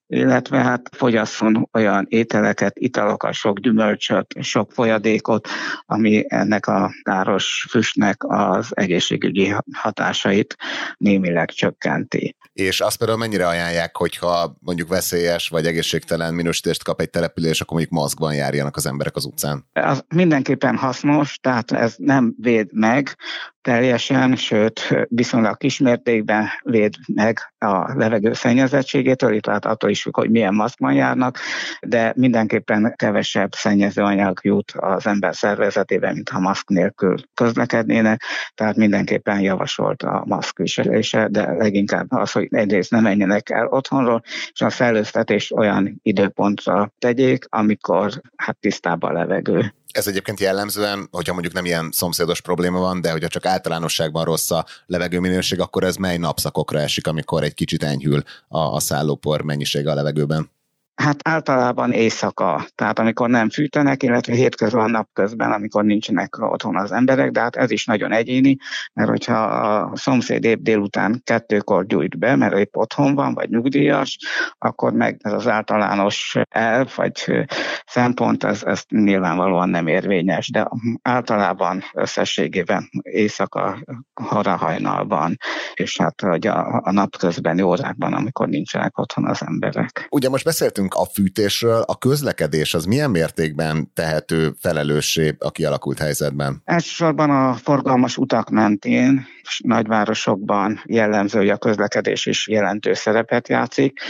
illetve 0.07 0.59
hát 0.59 0.91
fogyasszon 0.97 1.69
olyan 1.73 2.07
ételeket, 2.09 2.79
italokat, 2.79 3.33
sok 3.33 3.59
gyümölcsöt, 3.59 4.35
sok 4.41 4.73
folyadékot, 4.73 5.49
ami 5.87 6.25
ennek 6.29 6.67
a 6.67 6.91
káros 7.03 7.67
füstnek 7.71 8.25
az 8.25 8.77
egészségügyi 8.77 9.55
hatásait 9.73 10.57
némileg 10.97 11.51
csökkenti. 11.51 12.37
És 12.53 12.81
azt 12.81 12.99
például 12.99 13.14
mennyire 13.17 13.47
ajánlják, 13.47 13.97
hogyha 13.97 14.57
mondjuk 14.61 14.89
veszélyes 14.89 15.49
vagy 15.49 15.67
egészségtelen 15.67 16.35
minősítést 16.35 16.85
kap 16.85 17.01
egy 17.01 17.11
település, 17.11 17.61
akkor 17.61 17.77
mondjuk 17.77 18.01
maszkban 18.01 18.35
járjanak 18.35 18.77
az 18.77 18.87
emberek 18.87 19.17
az 19.17 19.25
utcán? 19.25 19.65
Az 19.73 20.05
mindenképpen 20.15 20.77
hasznos, 20.77 21.39
tehát 21.41 21.73
ez 21.73 21.95
nem 21.97 22.35
véd 22.39 22.69
meg 22.73 23.17
teljesen, 23.65 24.37
sőt 24.37 24.95
viszonylag 25.09 25.57
kismértékben 25.57 26.49
véd 26.63 26.95
meg 27.15 27.39
a 27.59 27.95
levegő 27.95 28.33
szennyezettségétől, 28.33 29.35
itt 29.35 29.47
lehet 29.47 29.65
attól 29.65 29.91
is 29.91 30.09
hogy 30.13 30.31
milyen 30.31 30.55
maszkban 30.55 30.93
járnak, 30.93 31.39
de 31.81 32.13
mindenképpen 32.17 32.95
kevesebb 32.97 33.53
szennyezőanyag 33.53 34.39
jut 34.43 34.73
az 34.77 35.07
ember 35.07 35.35
szervezetében, 35.35 36.15
mint 36.15 36.29
ha 36.29 36.41
maszk 36.41 36.69
nélkül 36.69 37.15
közlekednének, 37.35 38.23
tehát 38.55 38.77
mindenképpen 38.77 39.41
javasolt 39.41 40.03
a 40.03 40.23
maszk 40.27 40.59
viselése, 40.59 41.29
de 41.31 41.53
leginkább 41.53 42.07
az, 42.09 42.33
hogy 42.33 42.47
egyrészt 42.51 42.91
nem 42.91 43.03
menjenek 43.03 43.51
el 43.51 43.67
otthonról, 43.67 44.23
és 44.53 44.61
a 44.61 44.71
felőztetés 44.71 45.53
olyan 45.53 45.99
időpontra 46.03 46.93
tegyék, 46.99 47.45
amikor 47.49 48.21
hát 48.37 48.57
tisztában 48.61 49.11
a 49.11 49.19
levegő. 49.19 49.75
Ez 49.95 50.07
egyébként 50.07 50.41
jellemzően, 50.41 51.09
hogyha 51.11 51.33
mondjuk 51.33 51.55
nem 51.55 51.65
ilyen 51.65 51.91
szomszédos 51.93 52.41
probléma 52.41 52.79
van, 52.79 53.01
de 53.01 53.11
hogyha 53.11 53.29
csak 53.29 53.47
általánosságban 53.47 54.25
rossz 54.25 54.51
a 54.51 54.67
levegőminőség, 54.87 55.61
akkor 55.61 55.85
ez 55.85 55.97
mely 55.97 56.17
napszakokra 56.17 56.81
esik, 56.81 57.07
amikor 57.07 57.43
egy 57.43 57.55
kicsit 57.55 57.83
enyhül 57.83 58.23
a, 58.49 58.59
a 58.59 58.81
szállópor 58.81 59.43
mennyisége 59.43 59.91
a 59.91 59.95
levegőben? 59.95 60.51
Hát 60.95 61.29
általában 61.29 61.93
éjszaka, 61.93 62.67
tehát 62.75 62.99
amikor 62.99 63.29
nem 63.29 63.51
fűtenek, 63.51 64.03
illetve 64.03 64.35
hétközben, 64.35 64.91
napközben, 64.91 65.53
amikor 65.53 65.85
nincsenek 65.85 66.37
otthon 66.39 66.77
az 66.77 66.93
emberek, 66.93 67.31
de 67.31 67.41
hát 67.41 67.57
ez 67.57 67.71
is 67.71 67.85
nagyon 67.85 68.13
egyéni, 68.13 68.57
mert 68.93 69.09
hogyha 69.09 69.43
a 69.43 69.97
szomszéd 69.97 70.45
épp 70.45 70.61
délután 70.61 71.21
kettőkor 71.25 71.87
gyújt 71.87 72.19
be, 72.19 72.37
mert 72.37 72.57
épp 72.57 72.77
otthon 72.77 73.15
van, 73.15 73.35
vagy 73.35 73.49
nyugdíjas, 73.49 74.19
akkor 74.59 74.93
meg 74.93 75.17
ez 75.23 75.33
az 75.33 75.49
általános 75.49 76.37
elv, 76.49 76.93
vagy 76.97 77.47
szempont, 77.87 78.45
ez, 78.45 78.63
ez 78.63 78.83
nyilvánvalóan 78.89 79.69
nem 79.69 79.87
érvényes, 79.87 80.51
de 80.51 80.69
általában 81.03 81.83
összességében 81.93 82.91
éjszaka, 83.03 83.79
harahajnalban, 84.15 85.37
és 85.75 85.99
hát 85.99 86.21
hogy 86.21 86.47
a, 86.47 86.81
a 86.85 86.93
napközbeni 86.93 87.63
órákban, 87.63 88.13
amikor 88.13 88.49
nincsenek 88.49 88.99
otthon 88.99 89.27
az 89.27 89.43
emberek. 89.47 90.07
Ugye 90.11 90.29
most 90.29 90.45
beszéltünk 90.45 90.84
beszéltünk 90.85 90.95
a 90.95 91.13
fűtésről, 91.13 91.83
a 91.87 91.99
közlekedés 91.99 92.75
az 92.75 92.85
milyen 92.85 93.11
mértékben 93.11 93.91
tehető 93.95 94.53
felelőssé 94.61 95.37
a 95.39 95.51
kialakult 95.51 95.99
helyzetben? 95.99 96.63
Elsősorban 96.65 97.31
a 97.31 97.55
forgalmas 97.55 98.17
utak 98.17 98.51
mentén, 98.51 99.27
nagyvárosokban 99.59 100.81
jellemző, 100.85 101.51
a 101.51 101.57
közlekedés 101.57 102.27
is 102.27 102.49
jelentős 102.49 102.99
szerepet 102.99 103.49
játszik, 103.49 104.01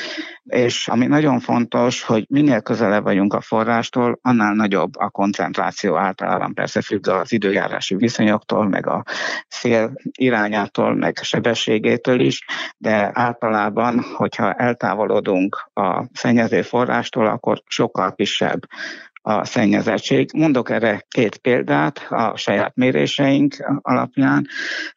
és 0.45 0.89
ami 0.89 1.07
nagyon 1.07 1.41
fontos, 1.41 2.03
hogy 2.03 2.27
minél 2.29 2.61
közelebb 2.61 3.03
vagyunk 3.03 3.35
a 3.35 3.41
forrástól, 3.41 4.19
annál 4.23 4.55
nagyobb 4.55 4.97
a 4.97 5.11
koncentráció 5.11 5.97
általában 5.97 6.55
persze 6.55 6.83
függ 6.83 7.09
az 7.09 7.33
időjárási 7.33 7.95
viszonyoktól, 7.95 8.69
meg 8.69 8.87
a 8.87 9.03
szél 9.49 9.93
irányától, 10.19 10.95
meg 10.95 11.19
sebességétől 11.23 12.21
is, 12.21 12.45
de 12.79 13.11
általában, 13.13 14.05
hogyha 14.17 14.53
eltávolodunk 14.53 15.71
a 15.75 16.05
szennyező 16.13 16.63
forrástól, 16.65 17.27
akkor 17.27 17.63
sokkal 17.67 18.15
kisebb 18.15 18.61
a 19.27 19.45
szennyezettség. 19.45 20.31
Mondok 20.33 20.71
erre 20.71 21.05
két 21.09 21.37
példát 21.37 22.07
a 22.09 22.37
saját 22.37 22.75
méréseink 22.75 23.57
alapján, 23.83 24.47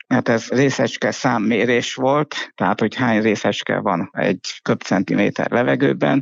mert 0.07 0.29
ez 0.29 0.47
részecske 0.47 1.11
számmérés 1.11 1.93
volt, 1.93 2.35
tehát 2.55 2.79
hogy 2.79 2.95
hány 2.95 3.21
részecske 3.21 3.79
van 3.79 4.09
egy 4.13 4.59
köbcentiméter 4.61 5.51
levegőben. 5.51 6.21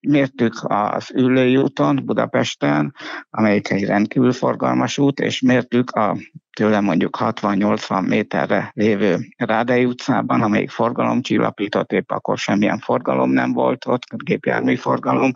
Mértük 0.00 0.54
az 0.62 1.10
Ülői 1.14 1.56
úton 1.56 2.02
Budapesten, 2.04 2.94
amelyik 3.30 3.70
egy 3.70 3.84
rendkívül 3.84 4.32
forgalmas 4.32 4.98
út, 4.98 5.20
és 5.20 5.40
mértük 5.40 5.90
a 5.90 6.16
tőle 6.56 6.80
mondjuk 6.80 7.16
60-80 7.20 8.08
méterre 8.08 8.70
lévő 8.74 9.18
Rádei 9.36 9.84
utcában, 9.84 10.42
amelyik 10.42 10.70
forgalom 10.70 11.22
csillapított, 11.22 11.92
épp 11.92 12.10
akkor 12.10 12.38
semmilyen 12.38 12.78
forgalom 12.78 13.30
nem 13.30 13.52
volt 13.52 13.86
ott, 13.86 14.02
gépjármű 14.16 14.76
forgalom, 14.76 15.32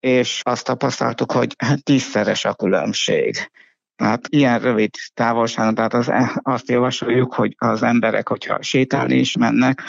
és 0.00 0.40
azt 0.42 0.64
tapasztaltuk, 0.64 1.32
hogy 1.32 1.56
tízszeres 1.82 2.44
a 2.44 2.54
különbség. 2.54 3.50
Tehát 3.96 4.26
ilyen 4.28 4.58
rövid 4.58 4.90
távolságon, 5.14 5.74
tehát 5.74 5.94
az, 5.94 6.12
azt 6.42 6.68
javasoljuk, 6.68 7.34
hogy 7.34 7.54
az 7.58 7.82
emberek, 7.82 8.28
hogyha 8.28 8.62
sétálni 8.62 9.14
is 9.14 9.36
mennek, 9.36 9.82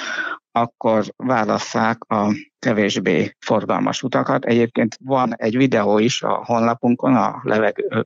akkor 0.55 1.03
válasszák 1.15 2.03
a 2.03 2.33
kevésbé 2.59 3.35
forgalmas 3.39 4.03
utakat. 4.03 4.45
Egyébként 4.45 4.97
van 5.03 5.35
egy 5.35 5.57
videó 5.57 5.97
is 5.97 6.21
a 6.21 6.43
honlapunkon, 6.45 7.15
a 7.15 7.39
Levegő 7.43 8.05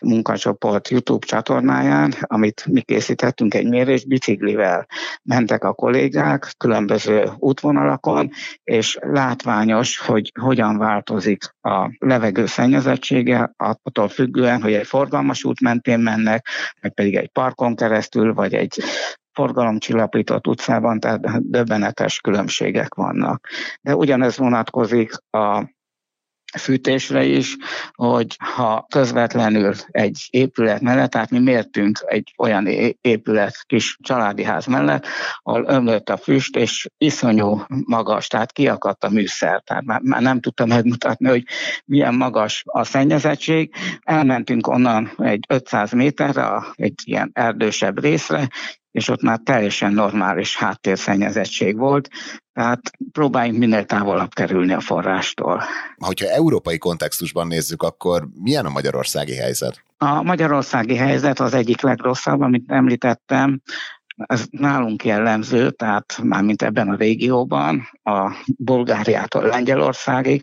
munkacsoport 0.00 0.88
YouTube 0.88 1.26
csatornáján, 1.26 2.14
amit 2.20 2.66
mi 2.66 2.80
készítettünk 2.80 3.54
egy 3.54 3.68
mérés, 3.68 4.06
biciklivel 4.06 4.86
mentek 5.22 5.64
a 5.64 5.72
kollégák 5.72 6.54
különböző 6.56 7.30
útvonalakon, 7.38 8.30
és 8.62 8.98
látványos, 9.00 9.98
hogy 9.98 10.32
hogyan 10.40 10.78
változik 10.78 11.44
a 11.60 11.96
levegő 11.98 12.46
szennyezettsége, 12.46 13.52
attól 13.56 14.08
függően, 14.08 14.62
hogy 14.62 14.72
egy 14.72 14.86
forgalmas 14.86 15.44
út 15.44 15.60
mentén 15.60 15.98
mennek, 15.98 16.46
vagy 16.80 16.92
pedig 16.92 17.16
egy 17.16 17.28
parkon 17.28 17.76
keresztül, 17.76 18.34
vagy 18.34 18.54
egy 18.54 18.82
forgalomcsillapított 19.36 20.46
utcában, 20.46 21.00
tehát 21.00 21.50
döbbenetes 21.50 22.20
különbségek 22.20 22.94
vannak. 22.94 23.48
De 23.80 23.96
ugyanez 23.96 24.36
vonatkozik 24.36 25.12
a 25.30 25.74
fűtésre 26.58 27.24
is, 27.24 27.56
hogy 27.92 28.36
ha 28.38 28.86
közvetlenül 28.90 29.74
egy 29.86 30.28
épület 30.30 30.80
mellett, 30.80 31.10
tehát 31.10 31.30
mi 31.30 31.38
mértünk 31.38 31.98
egy 32.06 32.34
olyan 32.38 32.66
épület 33.00 33.64
kis 33.66 33.96
családi 34.02 34.42
ház 34.42 34.66
mellett, 34.66 35.06
ahol 35.42 35.64
ömlött 35.68 36.08
a 36.08 36.16
füst, 36.16 36.56
és 36.56 36.86
iszonyú 36.98 37.62
magas, 37.68 38.26
tehát 38.26 38.52
kiakadt 38.52 39.04
a 39.04 39.10
műszer, 39.10 39.62
tehát 39.64 39.84
már, 39.84 40.00
már 40.00 40.22
nem 40.22 40.40
tudtam 40.40 40.68
megmutatni, 40.68 41.28
hogy 41.28 41.42
milyen 41.84 42.14
magas 42.14 42.62
a 42.66 42.84
szennyezettség. 42.84 43.74
Elmentünk 44.00 44.66
onnan 44.66 45.12
egy 45.18 45.44
500 45.48 45.92
méterre, 45.92 46.64
egy 46.74 47.00
ilyen 47.04 47.30
erdősebb 47.32 48.00
részre, 48.00 48.48
és 48.96 49.08
ott 49.08 49.22
már 49.22 49.40
teljesen 49.44 49.92
normális 49.92 50.56
háttérszennyezettség 50.56 51.76
volt, 51.76 52.08
tehát 52.52 52.80
próbáljunk 53.12 53.58
minél 53.58 53.84
távolabb 53.84 54.32
kerülni 54.32 54.72
a 54.72 54.80
forrástól. 54.80 55.62
Ha 55.98 56.12
európai 56.18 56.78
kontextusban 56.78 57.46
nézzük, 57.46 57.82
akkor 57.82 58.28
milyen 58.42 58.66
a 58.66 58.70
magyarországi 58.70 59.34
helyzet? 59.34 59.82
A 59.98 60.22
magyarországi 60.22 60.96
helyzet 60.96 61.40
az 61.40 61.54
egyik 61.54 61.80
legrosszabb, 61.80 62.40
amit 62.40 62.70
említettem, 62.70 63.60
ez 64.16 64.44
nálunk 64.50 65.04
jellemző, 65.04 65.70
tehát 65.70 66.18
mármint 66.22 66.62
ebben 66.62 66.88
a 66.88 66.96
régióban, 66.96 67.88
a 68.02 68.34
Bulgáriától 68.58 69.42
Lengyelországig, 69.42 70.42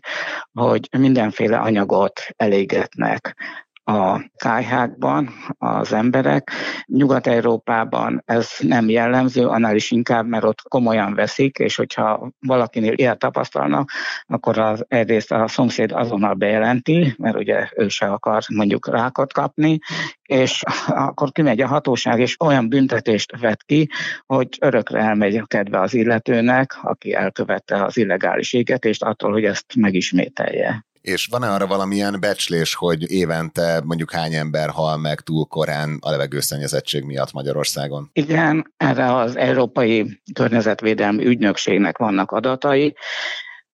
hogy 0.52 0.88
mindenféle 0.98 1.56
anyagot 1.56 2.20
elégetnek 2.36 3.36
a 3.84 4.30
kájhákban 4.36 5.30
az 5.58 5.92
emberek. 5.92 6.50
Nyugat-Európában 6.86 8.22
ez 8.24 8.50
nem 8.58 8.88
jellemző, 8.88 9.46
annál 9.46 9.74
is 9.74 9.90
inkább, 9.90 10.26
mert 10.26 10.44
ott 10.44 10.62
komolyan 10.68 11.14
veszik, 11.14 11.58
és 11.58 11.76
hogyha 11.76 12.30
valakinél 12.40 12.92
ilyet 12.92 13.18
tapasztalnak, 13.18 13.90
akkor 14.26 14.58
az 14.58 14.84
egyrészt 14.88 15.32
a 15.32 15.48
szomszéd 15.48 15.92
azonnal 15.92 16.34
bejelenti, 16.34 17.14
mert 17.18 17.36
ugye 17.36 17.68
ő 17.76 17.88
se 17.88 18.06
akar 18.06 18.42
mondjuk 18.54 18.88
rákot 18.88 19.32
kapni, 19.32 19.78
és 20.22 20.62
akkor 20.86 21.32
kimegy 21.32 21.60
a 21.60 21.66
hatóság, 21.66 22.20
és 22.20 22.36
olyan 22.40 22.68
büntetést 22.68 23.40
vet 23.40 23.62
ki, 23.62 23.88
hogy 24.26 24.48
örökre 24.60 24.98
elmegy 24.98 25.36
a 25.36 25.46
kedve 25.46 25.80
az 25.80 25.94
illetőnek, 25.94 26.78
aki 26.82 27.14
elkövette 27.14 27.84
az 27.84 27.96
illegális 27.96 28.52
égetést, 28.52 29.02
attól, 29.02 29.32
hogy 29.32 29.44
ezt 29.44 29.74
megismételje. 29.76 30.84
És 31.04 31.26
van-e 31.30 31.52
arra 31.52 31.66
valamilyen 31.66 32.16
becslés, 32.20 32.74
hogy 32.74 33.10
évente 33.10 33.80
mondjuk 33.84 34.10
hány 34.10 34.34
ember 34.34 34.68
hal 34.70 34.96
meg 34.96 35.20
túl 35.20 35.46
korán 35.46 35.98
a 36.00 36.10
levegőszennyezettség 36.10 37.04
miatt 37.04 37.32
Magyarországon? 37.32 38.10
Igen, 38.12 38.72
erre 38.76 39.14
az 39.14 39.36
Európai 39.36 40.20
Környezetvédelmi 40.34 41.26
Ügynökségnek 41.26 41.98
vannak 41.98 42.30
adatai, 42.30 42.96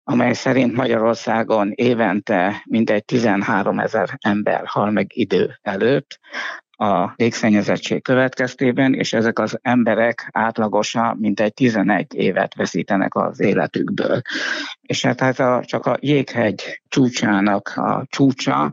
amely 0.04 0.32
szerint 0.32 0.74
Magyarországon 0.74 1.72
évente 1.74 2.62
mintegy 2.64 3.04
13 3.04 3.78
ezer 3.78 4.18
ember 4.20 4.62
hal 4.66 4.90
meg 4.90 5.10
idő 5.14 5.58
előtt, 5.62 6.18
a 6.80 7.12
légszennyezettség 7.16 8.02
következtében, 8.02 8.94
és 8.94 9.12
ezek 9.12 9.38
az 9.38 9.58
emberek 9.62 10.28
átlagosan 10.32 11.16
mintegy 11.20 11.54
11 11.54 12.14
évet 12.14 12.54
veszítenek 12.54 13.14
az 13.14 13.40
életükből. 13.40 14.20
És 14.80 15.04
hát 15.04 15.20
ez 15.20 15.40
a, 15.40 15.62
csak 15.64 15.86
a 15.86 15.96
jéghegy 16.00 16.82
csúcsának 16.88 17.72
a 17.76 18.04
csúcsa, 18.08 18.72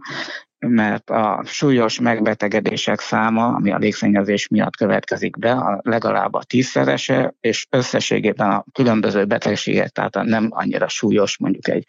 mert 0.60 1.10
a 1.10 1.42
súlyos 1.46 2.00
megbetegedések 2.00 3.00
száma, 3.00 3.48
ami 3.48 3.72
a 3.72 3.78
légszennyezés 3.78 4.48
miatt 4.48 4.76
következik 4.76 5.38
be, 5.38 5.52
a 5.52 5.80
legalább 5.84 6.34
a 6.34 6.44
tízszerese, 6.44 7.34
és 7.40 7.68
összességében 7.70 8.50
a 8.50 8.66
különböző 8.72 9.26
betegségek, 9.26 9.90
tehát 9.90 10.16
a 10.16 10.24
nem 10.24 10.48
annyira 10.50 10.88
súlyos, 10.88 11.38
mondjuk 11.38 11.68
egy 11.68 11.86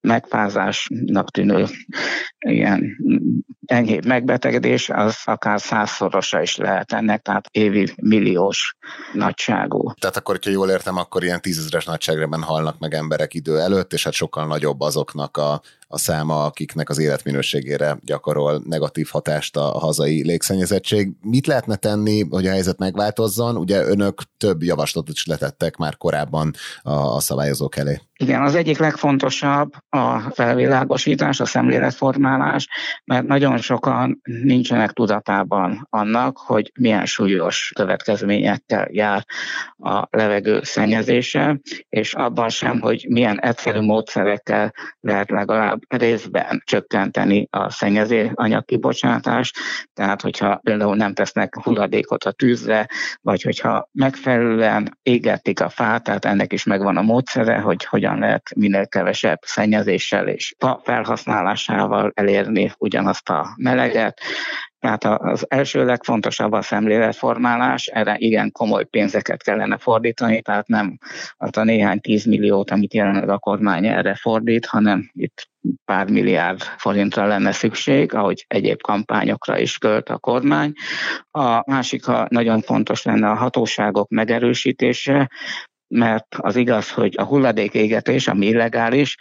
megfázásnak 0.00 1.30
tűnő 1.30 1.66
ilyen 2.38 2.96
enyhébb 3.66 4.06
megbetegedés, 4.06 4.90
az 4.90 5.16
akár 5.24 5.60
százszorosa 5.60 6.42
is 6.42 6.56
lehet 6.56 6.92
ennek, 6.92 7.22
tehát 7.22 7.48
évi 7.50 7.92
milliós 8.02 8.76
nagyságú. 9.12 9.92
Tehát 10.00 10.16
akkor, 10.16 10.34
hogyha 10.34 10.50
jól 10.50 10.70
értem, 10.70 10.96
akkor 10.96 11.22
ilyen 11.22 11.40
tízezeres 11.40 11.84
nagyságrában 11.84 12.42
halnak 12.42 12.78
meg 12.78 12.94
emberek 12.94 13.34
idő 13.34 13.58
előtt, 13.58 13.92
és 13.92 14.04
hát 14.04 14.12
sokkal 14.12 14.46
nagyobb 14.46 14.80
azoknak 14.80 15.36
a, 15.36 15.60
a 15.88 15.98
száma, 15.98 16.44
akiknek 16.44 16.88
az 16.88 16.98
életminőségére 16.98 17.98
gyakorol 18.02 18.62
negatív 18.64 19.08
hatást 19.10 19.56
a 19.56 19.78
hazai 19.78 20.24
légszennyezettség. 20.24 21.12
Mit 21.20 21.46
lehetne 21.46 21.76
tenni, 21.76 22.24
hogy 22.30 22.46
a 22.46 22.50
helyzet 22.50 22.78
megváltozzon? 22.78 23.56
Ugye 23.56 23.84
önök 23.84 24.22
több 24.36 24.62
javaslatot 24.62 25.14
is 25.14 25.26
letettek 25.26 25.76
már 25.76 25.96
korábban 25.96 26.52
a, 26.82 26.92
a 26.92 27.20
szabályozók 27.20 27.76
elé. 27.76 28.00
Igen, 28.20 28.42
az 28.42 28.54
egyik 28.54 28.78
legfontosabb 28.78 29.72
a 29.88 30.18
felvilágosítás, 30.18 31.40
a 31.40 31.44
szemléletformálás, 31.44 32.68
mert 33.04 33.26
nagyon 33.26 33.58
sokan 33.58 34.20
nincsenek 34.22 34.92
tudatában 34.92 35.86
annak, 35.90 36.38
hogy 36.38 36.72
milyen 36.78 37.06
súlyos 37.06 37.72
következményekkel 37.74 38.88
jár 38.90 39.24
a 39.76 40.06
levegő 40.10 40.60
szennyezése, 40.62 41.60
és 41.88 42.14
abban 42.14 42.48
sem, 42.48 42.80
hogy 42.80 43.06
milyen 43.08 43.40
egyszerű 43.40 43.80
módszerekkel 43.80 44.72
lehet 45.00 45.30
legalább 45.30 45.80
részben 45.88 46.62
csökkenteni 46.64 47.48
a 47.50 47.70
szennyező 47.70 48.30
anyagkibocsátást, 48.34 49.58
tehát 49.94 50.22
hogyha 50.22 50.56
például 50.62 50.96
nem 50.96 51.14
tesznek 51.14 51.54
hulladékot 51.62 52.24
a 52.24 52.32
tűzre, 52.32 52.86
vagy 53.20 53.42
hogyha 53.42 53.88
megfelelően 53.92 54.98
égetik 55.02 55.60
a 55.60 55.68
fát, 55.68 56.02
tehát 56.02 56.24
ennek 56.24 56.52
is 56.52 56.64
megvan 56.64 56.96
a 56.96 57.02
módszere, 57.02 57.58
hogy 57.58 57.84
hogyan 57.84 58.06
hogyan 58.08 58.28
lehet 58.28 58.54
minél 58.54 58.86
kevesebb 58.86 59.38
szennyezéssel 59.42 60.28
és 60.28 60.54
fa 60.58 60.80
felhasználásával 60.84 62.12
elérni 62.14 62.72
ugyanazt 62.78 63.28
a 63.28 63.54
meleget. 63.56 64.20
Tehát 64.80 65.04
az 65.04 65.46
első 65.48 65.84
legfontosabb 65.84 66.52
a 66.52 66.62
szemléletformálás, 66.62 67.86
erre 67.86 68.14
igen 68.18 68.52
komoly 68.52 68.84
pénzeket 68.84 69.42
kellene 69.42 69.78
fordítani, 69.78 70.42
tehát 70.42 70.66
nem 70.66 70.98
az 71.36 71.56
a 71.56 71.64
néhány 71.64 72.00
tízmilliót, 72.00 72.70
amit 72.70 72.94
jelenleg 72.94 73.28
a 73.28 73.38
kormány 73.38 73.86
erre 73.86 74.14
fordít, 74.14 74.66
hanem 74.66 75.10
itt 75.12 75.48
pár 75.84 76.10
milliárd 76.10 76.62
forintra 76.62 77.26
lenne 77.26 77.52
szükség, 77.52 78.14
ahogy 78.14 78.44
egyéb 78.48 78.80
kampányokra 78.80 79.58
is 79.58 79.78
költ 79.78 80.08
a 80.08 80.18
kormány. 80.18 80.72
A 81.30 81.70
másik, 81.70 82.04
ha 82.04 82.26
nagyon 82.28 82.60
fontos 82.60 83.02
lenne 83.02 83.30
a 83.30 83.34
hatóságok 83.34 84.08
megerősítése, 84.08 85.30
mert 85.88 86.36
az 86.38 86.56
igaz, 86.56 86.90
hogy 86.90 87.14
a 87.16 87.24
hulladékégetés, 87.24 88.28
ami 88.28 88.46
illegális, 88.46 89.16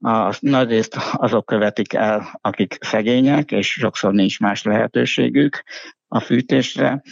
a 0.00 0.36
nagyrészt 0.40 0.96
azok 1.12 1.46
követik 1.46 1.92
el, 1.92 2.38
akik 2.40 2.76
szegények, 2.80 3.50
és 3.50 3.72
sokszor 3.72 4.12
nincs 4.12 4.40
más 4.40 4.62
lehetőségük 4.62 5.62
a 6.08 6.20
fűtésre, 6.20 7.02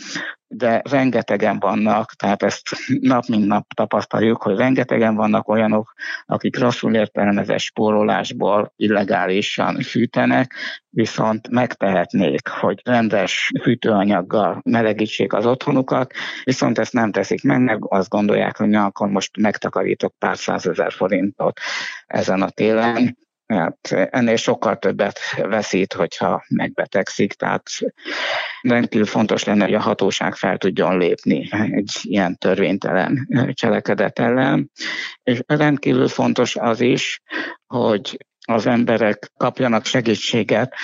de 0.49 0.83
rengetegen 0.91 1.59
vannak, 1.59 2.13
tehát 2.13 2.43
ezt 2.43 2.63
nap 3.01 3.27
mint 3.27 3.47
nap 3.47 3.73
tapasztaljuk, 3.75 4.43
hogy 4.43 4.57
rengetegen 4.57 5.15
vannak 5.15 5.49
olyanok, 5.49 5.93
akik 6.27 6.59
rosszul 6.59 6.95
értelmezett 6.95 7.59
spórolásból 7.59 8.73
illegálisan 8.77 9.81
fűtenek, 9.81 10.55
viszont 10.91 11.49
megtehetnék, 11.49 12.49
hogy 12.49 12.81
rendes 12.85 13.53
fűtőanyaggal 13.63 14.61
melegítsék 14.65 15.33
az 15.33 15.47
otthonukat, 15.47 16.13
viszont 16.45 16.79
ezt 16.79 16.93
nem 16.93 17.13
teszik 17.13 17.43
meg, 17.43 17.61
meg 17.61 17.79
azt 17.93 18.09
gondolják, 18.09 18.57
hogy 18.57 18.69
na, 18.69 18.85
akkor 18.85 19.09
most 19.09 19.37
megtakarítok 19.37 20.15
pár 20.19 20.37
százezer 20.37 20.93
forintot 20.93 21.61
ezen 22.07 22.43
a 22.43 22.51
télen, 22.51 23.17
Hát 23.47 24.09
ennél 24.11 24.37
sokkal 24.37 24.79
többet 24.79 25.19
veszít, 25.37 25.93
hogyha 25.93 26.45
megbetegszik, 26.49 27.33
tehát 27.33 27.63
rendkívül 28.61 29.07
fontos 29.07 29.45
lenne, 29.45 29.65
hogy 29.65 29.75
a 29.75 29.81
hatóság 29.81 30.35
fel 30.35 30.59
tudjon 30.59 30.99
lépni 30.99 31.49
egy 31.51 31.91
ilyen 32.03 32.37
törvénytelen 32.39 33.29
cselekedet 33.53 34.19
ellen, 34.19 34.71
és 35.23 35.41
rendkívül 35.47 36.09
fontos 36.09 36.57
az 36.57 36.81
is, 36.81 37.21
hogy 37.67 38.27
az 38.47 38.67
emberek 38.67 39.31
kapjanak 39.37 39.85
segítséget 39.85 40.75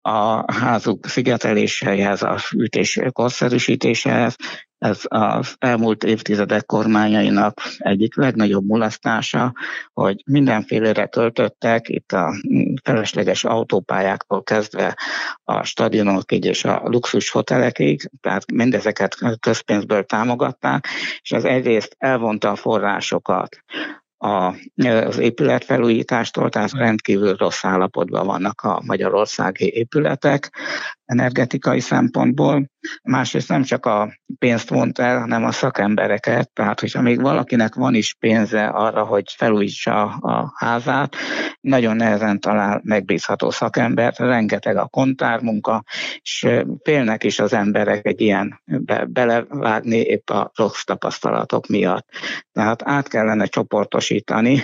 a 0.00 0.52
házuk 0.52 1.06
szigeteléséhez, 1.06 2.22
a 2.22 2.38
fűtés 2.38 3.00
korszerűsítéséhez. 3.12 4.36
Ez 4.80 5.00
az 5.08 5.54
elmúlt 5.58 6.04
évtizedek 6.04 6.66
kormányainak 6.66 7.60
egyik 7.78 8.16
legnagyobb 8.16 8.66
mulasztása, 8.66 9.52
hogy 9.92 10.22
mindenfélére 10.26 11.06
töltöttek, 11.06 11.88
itt 11.88 12.12
a 12.12 12.34
felesleges 12.82 13.44
autópályáktól 13.44 14.42
kezdve 14.42 14.96
a 15.44 15.64
stadionokig 15.64 16.44
és 16.44 16.64
a 16.64 16.80
luxus 16.84 17.30
hotelekig, 17.30 18.10
tehát 18.20 18.52
mindezeket 18.52 19.16
közpénzből 19.40 20.04
támogatták, 20.04 20.86
és 21.20 21.30
ez 21.30 21.44
egyrészt 21.44 21.96
elvonta 21.98 22.50
a 22.50 22.56
forrásokat 22.56 23.56
a, 24.22 24.54
az 25.06 25.18
épületfelújítástól, 25.18 26.48
tehát 26.48 26.72
rendkívül 26.72 27.36
rossz 27.36 27.64
állapotban 27.64 28.26
vannak 28.26 28.60
a 28.60 28.82
magyarországi 28.86 29.74
épületek 29.74 30.50
energetikai 31.10 31.80
szempontból. 31.80 32.70
Másrészt 33.02 33.48
nem 33.48 33.62
csak 33.62 33.86
a 33.86 34.14
pénzt 34.38 34.68
vont 34.68 34.98
el, 34.98 35.18
hanem 35.18 35.44
a 35.44 35.52
szakembereket, 35.52 36.50
tehát 36.52 36.80
hogyha 36.80 37.00
még 37.00 37.20
valakinek 37.20 37.74
van 37.74 37.94
is 37.94 38.14
pénze 38.14 38.66
arra, 38.66 39.04
hogy 39.04 39.24
felújítsa 39.36 40.02
a 40.04 40.52
házát, 40.56 41.16
nagyon 41.60 41.96
nehezen 41.96 42.40
talál 42.40 42.80
megbízható 42.84 43.50
szakembert, 43.50 44.18
rengeteg 44.18 44.76
a 44.76 44.88
kontármunka, 44.88 45.84
és 46.22 46.46
félnek 46.82 47.24
is 47.24 47.38
az 47.38 47.52
emberek 47.52 48.06
egy 48.06 48.20
ilyen 48.20 48.62
be, 48.64 49.04
belevágni 49.04 49.96
épp 49.96 50.30
a 50.30 50.50
rossz 50.54 50.82
tapasztalatok 50.82 51.66
miatt. 51.66 52.06
Tehát 52.52 52.82
át 52.84 53.08
kellene 53.08 53.44
csoportosítani 53.44 54.60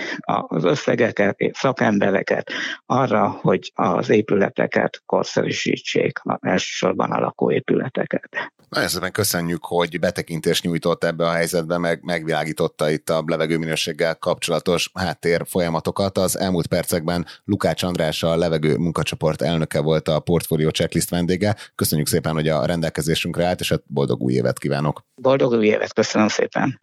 az 0.47 0.63
összegeket, 0.63 1.35
szakembereket 1.51 2.51
arra, 2.85 3.27
hogy 3.29 3.71
az 3.75 4.09
épületeket 4.09 5.01
korszerűsítsék, 5.05 6.19
elsősorban 6.41 7.11
a 7.11 7.19
lakóépületeket. 7.19 8.29
Nagyon 8.69 8.89
szépen 8.89 9.11
köszönjük, 9.11 9.65
hogy 9.65 9.99
betekintést 9.99 10.63
nyújtott 10.63 11.03
ebbe 11.03 11.25
a 11.25 11.31
helyzetbe, 11.31 11.77
meg 11.77 12.03
megvilágította 12.03 12.89
itt 12.89 13.09
a 13.09 13.23
levegőminőséggel 13.25 14.15
kapcsolatos 14.15 14.91
háttér 14.93 15.41
folyamatokat. 15.45 16.17
Az 16.17 16.39
elmúlt 16.39 16.67
percekben 16.67 17.25
Lukács 17.45 17.83
András 17.83 18.23
a 18.23 18.35
levegő 18.35 18.77
munkacsoport 18.77 19.41
elnöke 19.41 19.81
volt 19.81 20.07
a 20.07 20.19
Portfolio 20.19 20.69
Checklist 20.69 21.09
vendége. 21.09 21.55
Köszönjük 21.75 22.07
szépen, 22.07 22.33
hogy 22.33 22.47
a 22.47 22.65
rendelkezésünkre 22.65 23.45
állt, 23.45 23.59
és 23.59 23.69
hát 23.69 23.83
boldog 23.87 24.21
új 24.21 24.33
évet 24.33 24.59
kívánok! 24.59 25.03
Boldog 25.15 25.51
új 25.51 25.65
évet, 25.65 25.93
köszönöm 25.93 26.27
szépen! 26.27 26.79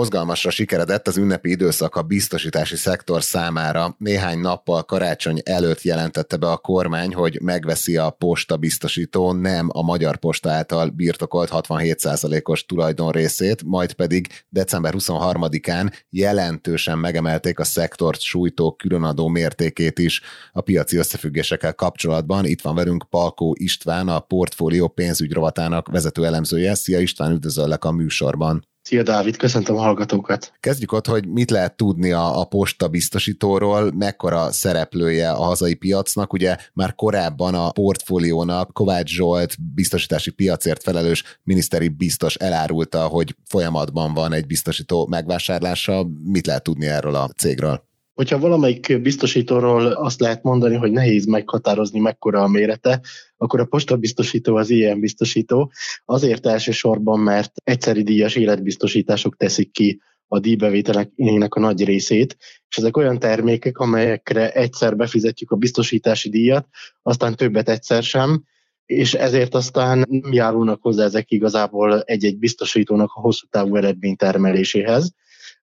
Mozgalmasra 0.00 0.50
sikeredett 0.50 1.08
az 1.08 1.16
ünnepi 1.16 1.50
időszak 1.50 1.96
a 1.96 2.02
biztosítási 2.02 2.76
szektor 2.76 3.22
számára. 3.22 3.94
Néhány 3.98 4.38
nappal 4.38 4.82
karácsony 4.82 5.40
előtt 5.44 5.82
jelentette 5.82 6.36
be 6.36 6.50
a 6.50 6.56
kormány, 6.56 7.14
hogy 7.14 7.38
megveszi 7.42 7.96
a 7.96 8.10
posta 8.10 8.56
biztosító 8.56 9.32
nem 9.32 9.68
a 9.72 9.82
Magyar 9.82 10.16
Posta 10.16 10.50
által 10.50 10.88
birtokolt 10.88 11.48
67%-os 11.52 12.64
tulajdon 12.64 13.10
részét, 13.10 13.62
majd 13.64 13.92
pedig 13.92 14.26
december 14.48 14.94
23-án 14.98 15.92
jelentősen 16.10 16.98
megemelték 16.98 17.58
a 17.58 17.64
szektort 17.64 18.20
sújtó 18.20 18.72
különadó 18.72 19.28
mértékét 19.28 19.98
is. 19.98 20.20
A 20.52 20.60
piaci 20.60 20.96
összefüggésekkel 20.96 21.74
kapcsolatban 21.74 22.46
itt 22.46 22.60
van 22.60 22.74
velünk 22.74 23.04
Palkó 23.10 23.56
István, 23.58 24.08
a 24.08 24.20
portfólió 24.20 24.88
pénzügyrovatának 24.88 25.88
vezető 25.88 26.24
elemzője. 26.24 26.74
Szia 26.74 26.98
István, 26.98 27.32
üdvözöllek 27.32 27.84
a 27.84 27.90
műsorban. 27.90 28.68
Szia 28.82 29.02
Dávid, 29.02 29.36
köszöntöm 29.36 29.76
a 29.76 29.80
hallgatókat. 29.80 30.52
Kezdjük 30.60 30.92
ott, 30.92 31.06
hogy 31.06 31.28
mit 31.28 31.50
lehet 31.50 31.76
tudni 31.76 32.12
a, 32.12 32.40
a 32.40 32.44
posta 32.44 32.88
biztosítóról, 32.88 33.92
mekkora 33.92 34.52
szereplője 34.52 35.30
a 35.30 35.42
hazai 35.42 35.74
piacnak. 35.74 36.32
Ugye 36.32 36.56
már 36.72 36.94
korábban 36.94 37.54
a 37.54 37.70
portfóliónak 37.70 38.72
Kovács 38.72 39.10
Zsolt 39.10 39.74
biztosítási 39.74 40.30
piacért 40.30 40.82
felelős 40.82 41.38
miniszteri 41.42 41.88
biztos 41.88 42.34
elárulta, 42.34 43.06
hogy 43.06 43.36
folyamatban 43.44 44.14
van 44.14 44.32
egy 44.32 44.46
biztosító 44.46 45.06
megvásárlása. 45.06 46.06
Mit 46.24 46.46
lehet 46.46 46.62
tudni 46.62 46.86
erről 46.86 47.14
a 47.14 47.28
cégről? 47.28 47.88
Hogyha 48.20 48.38
valamelyik 48.38 49.02
biztosítóról 49.02 49.86
azt 49.86 50.20
lehet 50.20 50.42
mondani, 50.42 50.74
hogy 50.76 50.90
nehéz 50.90 51.24
meghatározni, 51.24 52.00
mekkora 52.00 52.42
a 52.42 52.48
mérete, 52.48 53.00
akkor 53.36 53.60
a 53.60 53.64
postabiztosító 53.64 54.56
az 54.56 54.70
ilyen 54.70 55.00
biztosító. 55.00 55.72
Azért 56.04 56.46
elsősorban, 56.46 57.20
mert 57.20 57.52
egyszeri 57.64 58.02
díjas 58.02 58.36
életbiztosítások 58.36 59.36
teszik 59.36 59.72
ki 59.72 60.00
a 60.26 60.38
díjbevételeknek 60.38 61.54
a 61.54 61.60
nagy 61.60 61.84
részét, 61.84 62.36
és 62.68 62.76
ezek 62.76 62.96
olyan 62.96 63.18
termékek, 63.18 63.78
amelyekre 63.78 64.52
egyszer 64.52 64.96
befizetjük 64.96 65.50
a 65.50 65.56
biztosítási 65.56 66.28
díjat, 66.28 66.66
aztán 67.02 67.36
többet 67.36 67.68
egyszer 67.68 68.02
sem, 68.02 68.44
és 68.86 69.14
ezért 69.14 69.54
aztán 69.54 70.04
nem 70.08 70.32
járulnak 70.32 70.82
hozzá 70.82 71.04
ezek 71.04 71.30
igazából 71.30 72.00
egy-egy 72.00 72.38
biztosítónak 72.38 73.10
a 73.14 73.20
hosszú 73.20 73.46
távú 73.50 73.76
eredménytermeléséhez. 73.76 75.14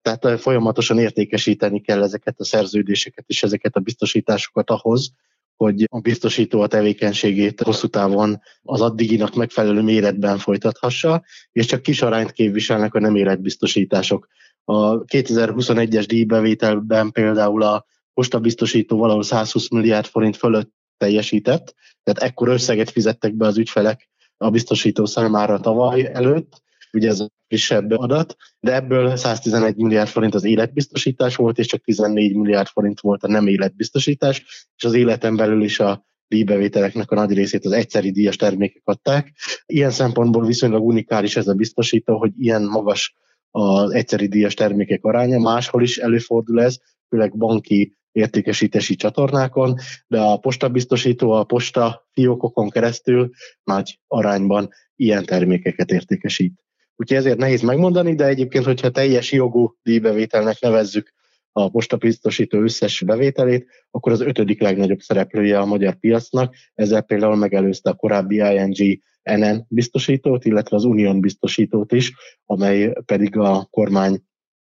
Tehát 0.06 0.40
folyamatosan 0.40 0.98
értékesíteni 0.98 1.80
kell 1.80 2.02
ezeket 2.02 2.40
a 2.40 2.44
szerződéseket 2.44 3.24
és 3.26 3.42
ezeket 3.42 3.76
a 3.76 3.80
biztosításokat 3.80 4.70
ahhoz, 4.70 5.10
hogy 5.56 5.86
a 5.90 6.00
biztosító 6.00 6.60
a 6.60 6.66
tevékenységét 6.66 7.60
hosszú 7.60 7.86
távon 7.86 8.40
az 8.62 8.80
addiginak 8.80 9.34
megfelelő 9.34 9.82
méretben 9.82 10.38
folytathassa, 10.38 11.24
és 11.52 11.66
csak 11.66 11.82
kis 11.82 12.02
arányt 12.02 12.32
képviselnek 12.32 12.94
a 12.94 13.00
nem 13.00 13.14
életbiztosítások. 13.14 14.28
A 14.64 15.04
2021-es 15.04 16.04
díjbevételben 16.08 17.10
például 17.10 17.62
a 17.62 17.86
postabiztosító 18.14 18.98
valahol 18.98 19.22
120 19.22 19.68
milliárd 19.68 20.06
forint 20.06 20.36
fölött 20.36 20.70
teljesített, 20.96 21.74
tehát 22.02 22.30
ekkor 22.30 22.48
összeget 22.48 22.90
fizettek 22.90 23.34
be 23.34 23.46
az 23.46 23.58
ügyfelek 23.58 24.08
a 24.36 24.50
biztosító 24.50 25.04
számára 25.04 25.60
tavaly 25.60 26.10
előtt, 26.12 26.64
ugye 26.92 27.08
ez 27.08 27.20
a 27.20 27.28
frissebb 27.46 27.90
adat, 27.90 28.36
de 28.60 28.74
ebből 28.74 29.16
111 29.16 29.76
milliárd 29.76 30.08
forint 30.08 30.34
az 30.34 30.44
életbiztosítás 30.44 31.36
volt, 31.36 31.58
és 31.58 31.66
csak 31.66 31.82
14 31.84 32.36
milliárd 32.36 32.68
forint 32.68 33.00
volt 33.00 33.22
a 33.22 33.28
nem 33.28 33.46
életbiztosítás, 33.46 34.44
és 34.76 34.84
az 34.84 34.94
életen 34.94 35.36
belül 35.36 35.62
is 35.62 35.80
a 35.80 36.06
díjbevételeknek 36.28 37.10
a 37.10 37.14
nagy 37.14 37.32
részét 37.32 37.64
az 37.64 37.72
egyszeri 37.72 38.10
díjas 38.10 38.36
termékek 38.36 38.82
adták. 38.84 39.32
Ilyen 39.66 39.90
szempontból 39.90 40.46
viszonylag 40.46 40.86
unikális 40.86 41.36
ez 41.36 41.48
a 41.48 41.54
biztosító, 41.54 42.18
hogy 42.18 42.32
ilyen 42.38 42.62
magas 42.62 43.14
az 43.50 43.90
egyszeri 43.90 44.28
díjas 44.28 44.54
termékek 44.54 45.04
aránya, 45.04 45.38
máshol 45.38 45.82
is 45.82 45.96
előfordul 45.96 46.62
ez, 46.62 46.76
főleg 47.08 47.36
banki 47.36 47.96
értékesítési 48.12 48.94
csatornákon, 48.94 49.74
de 50.06 50.20
a 50.20 50.36
postabiztosító 50.36 51.30
a 51.30 51.44
posta 51.44 52.06
fiókokon 52.12 52.70
keresztül 52.70 53.30
nagy 53.64 54.00
arányban 54.06 54.68
ilyen 54.96 55.24
termékeket 55.24 55.90
értékesít. 55.90 56.65
Úgyhogy 56.96 57.16
ezért 57.16 57.38
nehéz 57.38 57.62
megmondani, 57.62 58.14
de 58.14 58.26
egyébként, 58.26 58.64
hogyha 58.64 58.90
teljes 58.90 59.32
jogú 59.32 59.76
díjbevételnek 59.82 60.60
nevezzük 60.60 61.14
a 61.52 61.70
postapiztosító 61.70 62.60
összes 62.60 63.00
bevételét, 63.00 63.66
akkor 63.90 64.12
az 64.12 64.20
ötödik 64.20 64.60
legnagyobb 64.60 65.00
szereplője 65.00 65.58
a 65.58 65.66
magyar 65.66 65.94
piacnak. 65.94 66.54
Ezzel 66.74 67.02
például 67.02 67.36
megelőzte 67.36 67.90
a 67.90 67.94
korábbi 67.94 68.36
ING 68.36 69.00
NN 69.22 69.64
biztosítót, 69.68 70.44
illetve 70.44 70.76
az 70.76 70.84
Union 70.84 71.20
biztosítót 71.20 71.92
is, 71.92 72.12
amely 72.44 72.92
pedig 73.04 73.36
a 73.36 73.66
kormány 73.70 74.22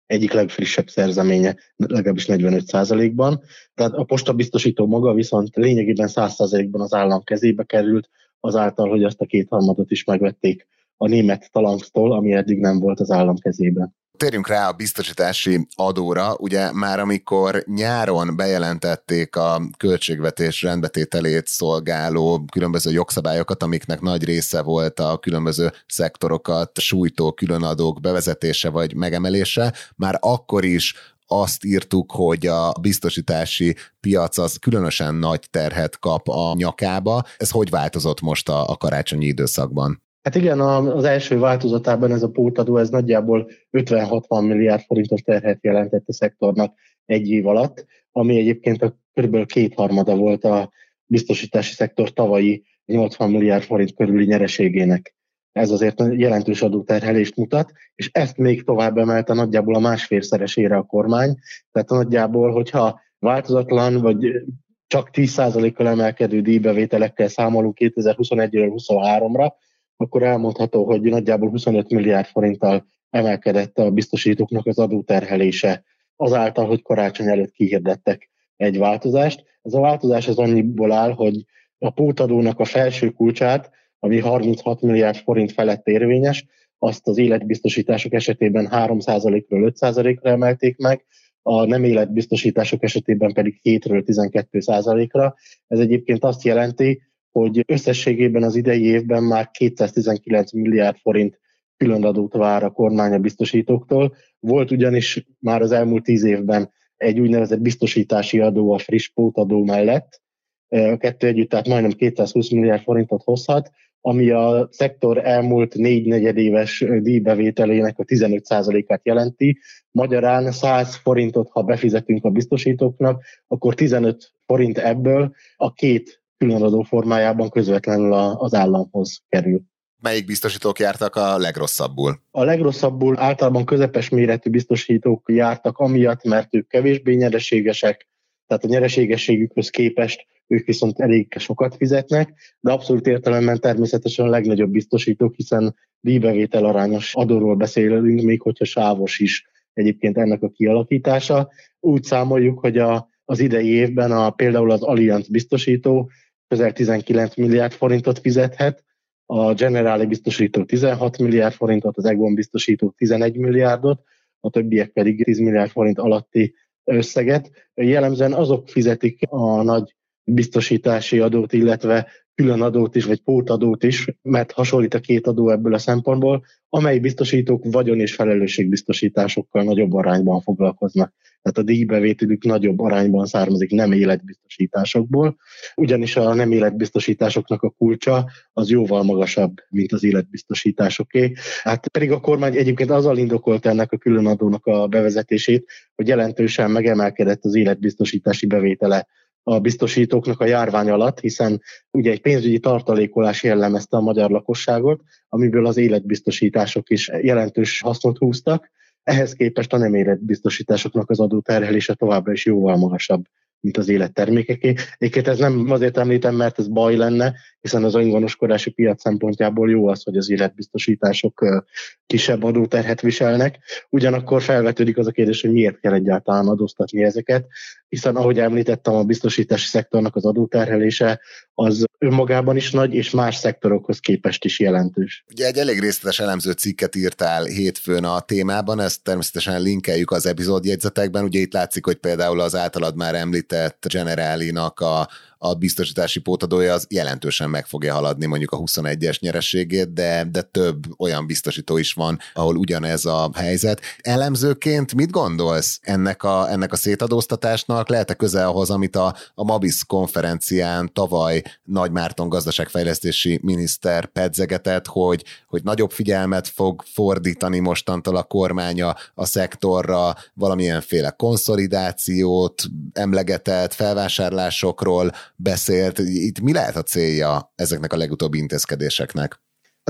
egyik 0.06 0.32
legfrissebb 0.32 0.88
szerzeménye, 0.88 1.56
legalábbis 1.76 2.24
45%-ban. 2.28 3.40
Tehát 3.74 3.92
a 3.92 4.04
postabiztosító 4.04 4.86
maga 4.86 5.14
viszont 5.14 5.56
lényegében 5.56 6.08
100%-ban 6.12 6.80
az 6.80 6.94
állam 6.94 7.22
kezébe 7.22 7.64
került, 7.64 8.08
azáltal, 8.40 8.88
hogy 8.88 9.04
azt 9.04 9.20
a 9.20 9.26
kétharmadot 9.26 9.90
is 9.90 10.04
megvették 10.04 10.66
a 10.96 11.08
német 11.08 11.48
talangstól, 11.52 12.12
ami 12.12 12.32
eddig 12.32 12.58
nem 12.58 12.78
volt 12.78 13.00
az 13.00 13.10
állam 13.10 13.36
kezében. 13.36 13.94
Térjünk 14.16 14.48
rá 14.48 14.68
a 14.68 14.72
biztosítási 14.72 15.66
adóra. 15.74 16.34
Ugye 16.38 16.72
már 16.72 16.98
amikor 17.00 17.64
nyáron 17.66 18.36
bejelentették 18.36 19.36
a 19.36 19.60
költségvetés 19.76 20.62
rendbetételét 20.62 21.46
szolgáló 21.46 22.44
különböző 22.52 22.90
jogszabályokat, 22.90 23.62
amiknek 23.62 24.00
nagy 24.00 24.24
része 24.24 24.62
volt 24.62 25.00
a 25.00 25.18
különböző 25.18 25.72
szektorokat 25.86 26.78
sújtó 26.78 27.32
különadók 27.32 28.00
bevezetése 28.00 28.70
vagy 28.70 28.94
megemelése, 28.94 29.72
már 29.96 30.18
akkor 30.20 30.64
is 30.64 30.94
azt 31.26 31.64
írtuk, 31.64 32.12
hogy 32.12 32.46
a 32.46 32.72
biztosítási 32.80 33.76
piac 34.00 34.38
az 34.38 34.56
különösen 34.56 35.14
nagy 35.14 35.46
terhet 35.50 35.98
kap 35.98 36.28
a 36.28 36.54
nyakába. 36.54 37.22
Ez 37.36 37.50
hogy 37.50 37.70
változott 37.70 38.20
most 38.20 38.48
a, 38.48 38.68
a 38.68 38.76
karácsonyi 38.76 39.26
időszakban? 39.26 40.04
Hát 40.26 40.34
igen, 40.34 40.60
az 40.60 41.04
első 41.04 41.38
változatában 41.38 42.12
ez 42.12 42.22
a 42.22 42.30
pótadó, 42.30 42.76
ez 42.76 42.90
nagyjából 42.90 43.50
50-60 43.72 44.46
milliárd 44.46 44.82
forintos 44.82 45.20
terhet 45.20 45.58
jelentett 45.62 46.08
a 46.08 46.12
szektornak 46.12 46.74
egy 47.04 47.30
év 47.30 47.46
alatt, 47.46 47.84
ami 48.12 48.38
egyébként 48.38 48.82
a 48.82 48.98
kb. 49.12 49.46
kétharmada 49.46 50.16
volt 50.16 50.44
a 50.44 50.70
biztosítási 51.04 51.74
szektor 51.74 52.12
tavalyi 52.12 52.64
80 52.84 53.30
milliárd 53.30 53.62
forint 53.62 53.94
körüli 53.94 54.24
nyereségének. 54.24 55.14
Ez 55.52 55.70
azért 55.70 56.02
jelentős 56.10 56.62
adóterhelést 56.62 57.36
mutat, 57.36 57.72
és 57.94 58.10
ezt 58.12 58.36
még 58.36 58.64
tovább 58.64 58.98
emelte 58.98 59.34
nagyjából 59.34 59.74
a 59.74 59.80
másfélszeresére 59.80 60.76
a 60.76 60.82
kormány. 60.82 61.34
Tehát 61.72 61.88
nagyjából, 61.88 62.52
hogyha 62.52 63.00
változatlan, 63.18 64.00
vagy 64.00 64.42
csak 64.86 65.08
10%-kal 65.12 65.88
emelkedő 65.88 66.40
díjbevételekkel 66.40 67.28
számolunk 67.28 67.76
2021-ről 67.80 68.72
23-ra, 68.76 69.50
akkor 69.96 70.22
elmondható, 70.22 70.84
hogy 70.84 71.00
nagyjából 71.00 71.48
25 71.48 71.90
milliárd 71.90 72.26
forinttal 72.26 72.86
emelkedett 73.10 73.78
a 73.78 73.90
biztosítóknak 73.90 74.66
az 74.66 74.78
adóterhelése 74.78 75.84
azáltal, 76.16 76.66
hogy 76.66 76.82
karácsony 76.82 77.28
előtt 77.28 77.52
kihirdettek 77.52 78.30
egy 78.56 78.78
változást. 78.78 79.44
Ez 79.62 79.74
a 79.74 79.80
változás 79.80 80.28
az 80.28 80.38
annyiból 80.38 80.92
áll, 80.92 81.12
hogy 81.12 81.44
a 81.78 81.90
pótadónak 81.90 82.60
a 82.60 82.64
felső 82.64 83.10
kulcsát, 83.10 83.70
ami 83.98 84.18
36 84.18 84.80
milliárd 84.80 85.16
forint 85.16 85.52
felett 85.52 85.86
érvényes, 85.86 86.46
azt 86.78 87.06
az 87.06 87.18
életbiztosítások 87.18 88.12
esetében 88.12 88.68
3%-ról 88.70 89.72
5%-ra 89.80 90.30
emelték 90.30 90.76
meg, 90.76 91.04
a 91.42 91.64
nem 91.64 91.84
életbiztosítások 91.84 92.82
esetében 92.82 93.32
pedig 93.32 93.60
7-ről 93.62 94.02
12%-ra. 94.06 95.34
Ez 95.66 95.78
egyébként 95.78 96.24
azt 96.24 96.42
jelenti, 96.42 97.02
hogy 97.38 97.62
összességében 97.66 98.42
az 98.42 98.56
idei 98.56 98.84
évben 98.84 99.22
már 99.22 99.50
219 99.50 100.52
milliárd 100.52 100.96
forint 100.96 101.38
különadót 101.76 102.32
vár 102.32 102.64
a 102.64 102.70
kormány 102.70 103.12
a 103.12 103.18
biztosítóktól. 103.18 104.14
Volt 104.40 104.70
ugyanis 104.70 105.26
már 105.38 105.62
az 105.62 105.72
elmúlt 105.72 106.02
tíz 106.02 106.24
évben 106.24 106.70
egy 106.96 107.20
úgynevezett 107.20 107.60
biztosítási 107.60 108.40
adó 108.40 108.72
a 108.72 108.78
friss 108.78 109.08
pótadó 109.08 109.64
mellett. 109.64 110.20
A 110.68 110.96
kettő 110.96 111.26
együtt 111.26 111.48
tehát 111.48 111.68
majdnem 111.68 111.90
220 111.90 112.50
milliárd 112.50 112.82
forintot 112.82 113.22
hozhat, 113.22 113.70
ami 114.00 114.30
a 114.30 114.68
szektor 114.70 115.18
elmúlt 115.26 115.74
négy 115.74 116.06
negyedéves 116.06 116.84
díjbevételének 117.00 117.98
a 117.98 118.04
15%-át 118.04 119.00
jelenti. 119.04 119.58
Magyarán 119.90 120.52
100 120.52 120.96
forintot, 120.96 121.48
ha 121.50 121.62
befizetünk 121.62 122.24
a 122.24 122.30
biztosítóknak, 122.30 123.22
akkor 123.46 123.74
15 123.74 124.32
forint 124.46 124.78
ebből 124.78 125.34
a 125.56 125.72
két 125.72 126.24
különadó 126.38 126.82
formájában 126.82 127.50
közvetlenül 127.50 128.12
az 128.12 128.54
államhoz 128.54 129.22
kerül. 129.28 129.60
Melyik 130.02 130.26
biztosítók 130.26 130.78
jártak 130.78 131.16
a 131.16 131.38
legrosszabbul? 131.38 132.20
A 132.30 132.44
legrosszabbul 132.44 133.18
általában 133.18 133.64
közepes 133.64 134.08
méretű 134.08 134.50
biztosítók 134.50 135.22
jártak 135.32 135.78
amiatt, 135.78 136.24
mert 136.24 136.54
ők 136.54 136.68
kevésbé 136.68 137.14
nyereségesek, 137.14 138.08
tehát 138.46 138.64
a 138.64 138.68
nyereségességükhöz 138.68 139.70
képest 139.70 140.26
ők 140.46 140.66
viszont 140.66 141.00
elég 141.00 141.34
sokat 141.38 141.76
fizetnek, 141.76 142.32
de 142.60 142.72
abszolút 142.72 143.06
értelemben 143.06 143.60
természetesen 143.60 144.26
a 144.26 144.30
legnagyobb 144.30 144.70
biztosítók, 144.70 145.34
hiszen 145.34 145.74
díjbevétel 146.00 146.64
arányos 146.64 147.14
adóról 147.14 147.56
beszélünk, 147.56 148.22
még 148.22 148.42
hogyha 148.42 148.64
sávos 148.64 149.18
is 149.18 149.44
egyébként 149.72 150.18
ennek 150.18 150.42
a 150.42 150.50
kialakítása. 150.50 151.48
Úgy 151.80 152.02
számoljuk, 152.02 152.58
hogy 152.58 152.78
a, 152.78 153.08
az 153.24 153.38
idei 153.38 153.68
évben 153.68 154.12
a, 154.12 154.30
például 154.30 154.70
az 154.70 154.82
Allianz 154.82 155.28
biztosító 155.28 156.10
közel 156.48 156.72
19 156.72 157.36
milliárd 157.36 157.72
forintot 157.72 158.18
fizethet, 158.18 158.84
a 159.26 159.54
Generali 159.54 160.06
biztosító 160.06 160.64
16 160.64 161.18
milliárd 161.18 161.54
forintot, 161.54 161.96
az 161.96 162.04
Egon 162.04 162.34
biztosító 162.34 162.94
11 162.96 163.36
milliárdot, 163.36 164.02
a 164.40 164.50
többiek 164.50 164.90
pedig 164.90 165.24
10 165.24 165.38
milliárd 165.38 165.70
forint 165.70 165.98
alatti 165.98 166.54
összeget. 166.84 167.50
Jellemzően 167.74 168.32
azok 168.32 168.68
fizetik 168.68 169.20
a 169.28 169.62
nagy 169.62 169.94
biztosítási 170.24 171.18
adót, 171.18 171.52
illetve 171.52 172.08
külön 172.36 172.62
adót 172.62 172.96
is, 172.96 173.04
vagy 173.04 173.20
pótadót 173.20 173.82
is, 173.82 174.06
mert 174.22 174.52
hasonlít 174.52 174.94
a 174.94 175.00
két 175.00 175.26
adó 175.26 175.50
ebből 175.50 175.74
a 175.74 175.78
szempontból, 175.78 176.44
amely 176.68 176.98
biztosítók 176.98 177.64
vagyon 177.70 178.00
és 178.00 178.14
felelősségbiztosításokkal 178.14 179.62
nagyobb 179.62 179.92
arányban 179.92 180.40
foglalkoznak. 180.40 181.12
Tehát 181.42 181.58
a 181.58 181.72
díjbevételük 181.72 182.44
nagyobb 182.44 182.80
arányban 182.80 183.26
származik 183.26 183.70
nem 183.70 183.92
életbiztosításokból, 183.92 185.36
ugyanis 185.74 186.16
a 186.16 186.34
nem 186.34 186.52
életbiztosításoknak 186.52 187.62
a 187.62 187.70
kulcsa 187.70 188.30
az 188.52 188.70
jóval 188.70 189.02
magasabb, 189.02 189.54
mint 189.68 189.92
az 189.92 190.04
életbiztosításoké. 190.04 191.32
Hát 191.62 191.88
pedig 191.88 192.10
a 192.10 192.20
kormány 192.20 192.56
egyébként 192.56 192.90
azzal 192.90 193.18
indokolt 193.18 193.66
ennek 193.66 193.92
a 193.92 193.98
külön 193.98 194.26
adónak 194.26 194.66
a 194.66 194.86
bevezetését, 194.86 195.70
hogy 195.94 196.08
jelentősen 196.08 196.70
megemelkedett 196.70 197.44
az 197.44 197.54
életbiztosítási 197.54 198.46
bevétele 198.46 199.06
a 199.48 199.58
biztosítóknak 199.58 200.40
a 200.40 200.46
járvány 200.46 200.90
alatt, 200.90 201.20
hiszen 201.20 201.62
ugye 201.90 202.10
egy 202.10 202.20
pénzügyi 202.20 202.58
tartalékolás 202.58 203.42
jellemezte 203.42 203.96
a 203.96 204.00
magyar 204.00 204.30
lakosságot, 204.30 205.02
amiből 205.28 205.66
az 205.66 205.76
életbiztosítások 205.76 206.90
is 206.90 207.10
jelentős 207.22 207.80
hasznot 207.80 208.18
húztak. 208.18 208.70
Ehhez 209.02 209.32
képest 209.32 209.72
a 209.72 209.76
nem 209.76 209.94
életbiztosításoknak 209.94 211.10
az 211.10 211.20
adóterhelése 211.20 211.94
továbbra 211.94 212.32
is 212.32 212.46
jóval 212.46 212.76
magasabb 212.76 213.24
mint 213.66 213.78
az 213.78 213.88
élettermékeké. 213.88 214.74
Egyébként 214.98 215.28
ez 215.28 215.38
nem 215.38 215.70
azért 215.70 215.98
említem, 215.98 216.34
mert 216.34 216.58
ez 216.58 216.68
baj 216.68 216.96
lenne, 216.96 217.34
hiszen 217.60 217.84
az 217.84 217.94
öngonoskodási 217.94 218.70
piac 218.70 219.00
szempontjából 219.00 219.70
jó 219.70 219.88
az, 219.88 220.02
hogy 220.02 220.16
az 220.16 220.30
életbiztosítások 220.30 221.64
kisebb 222.06 222.42
adóterhet 222.42 223.00
viselnek. 223.00 223.58
Ugyanakkor 223.90 224.42
felvetődik 224.42 224.98
az 224.98 225.06
a 225.06 225.10
kérdés, 225.10 225.40
hogy 225.40 225.52
miért 225.52 225.80
kell 225.80 225.92
egyáltalán 225.92 226.46
adóztatni 226.46 227.02
ezeket, 227.02 227.46
hiszen 227.88 228.16
ahogy 228.16 228.38
említettem, 228.38 228.94
a 228.94 229.04
biztosítási 229.04 229.66
szektornak 229.66 230.16
az 230.16 230.24
adóterhelése 230.24 231.20
az 231.54 231.84
önmagában 231.98 232.56
is 232.56 232.70
nagy, 232.70 232.94
és 232.94 233.10
más 233.10 233.36
szektorokhoz 233.36 233.98
képest 233.98 234.44
is 234.44 234.60
jelentős. 234.60 235.24
Ugye 235.30 235.46
egy 235.46 235.56
elég 235.56 235.80
részletes 235.80 236.20
elemző 236.20 236.52
cikket 236.52 236.96
írtál 236.96 237.44
hétfőn 237.44 238.04
a 238.04 238.20
témában, 238.20 238.80
ezt 238.80 239.02
természetesen 239.02 239.62
linkeljük 239.62 240.10
az 240.10 240.26
epizódjegyzetekben. 240.26 241.24
Ugye 241.24 241.40
itt 241.40 241.52
látszik, 241.52 241.84
hogy 241.84 241.96
például 241.96 242.40
az 242.40 242.54
általad 242.54 242.96
már 242.96 243.14
említett 243.14 243.54
Generálinak 243.88 244.80
a 244.80 245.08
a 245.48 245.54
biztosítási 245.54 246.20
pótadója 246.20 246.72
az 246.72 246.86
jelentősen 246.88 247.50
meg 247.50 247.66
fogja 247.66 247.94
haladni 247.94 248.26
mondjuk 248.26 248.50
a 248.50 248.58
21-es 248.58 249.20
nyerességét, 249.20 249.92
de, 249.92 250.28
de 250.30 250.42
több 250.42 250.84
olyan 251.00 251.26
biztosító 251.26 251.76
is 251.76 251.92
van, 251.92 252.18
ahol 252.34 252.56
ugyanez 252.56 253.04
a 253.04 253.30
helyzet. 253.34 253.80
Elemzőként 254.00 254.94
mit 254.94 255.10
gondolsz 255.10 255.78
ennek 255.82 256.22
a, 256.22 256.50
ennek 256.50 256.72
a 256.72 256.76
szétadóztatásnak? 256.76 257.88
Lehet-e 257.88 258.14
közel 258.14 258.48
ahhoz, 258.48 258.70
amit 258.70 258.96
a, 258.96 259.14
a 259.34 259.44
Mabis 259.44 259.84
konferencián 259.84 260.92
tavaly 260.92 261.42
Nagy 261.64 261.90
Márton 261.90 262.28
gazdaságfejlesztési 262.28 263.40
miniszter 263.42 264.06
pedzegetett, 264.06 264.86
hogy, 264.86 265.24
hogy 265.48 265.62
nagyobb 265.62 265.90
figyelmet 265.90 266.48
fog 266.48 266.82
fordítani 266.92 267.58
mostantól 267.58 268.16
a 268.16 268.22
kormánya 268.22 268.96
a 269.14 269.24
szektorra, 269.24 270.14
valamilyenféle 270.34 271.10
konszolidációt 271.10 272.62
emlegetett, 272.92 273.72
felvásárlásokról, 273.72 275.12
beszélt. 275.36 275.98
Itt 275.98 276.40
mi 276.40 276.52
lehet 276.52 276.76
a 276.76 276.82
célja 276.82 277.52
ezeknek 277.54 277.92
a 277.92 277.96
legutóbbi 277.96 278.38
intézkedéseknek? 278.38 279.40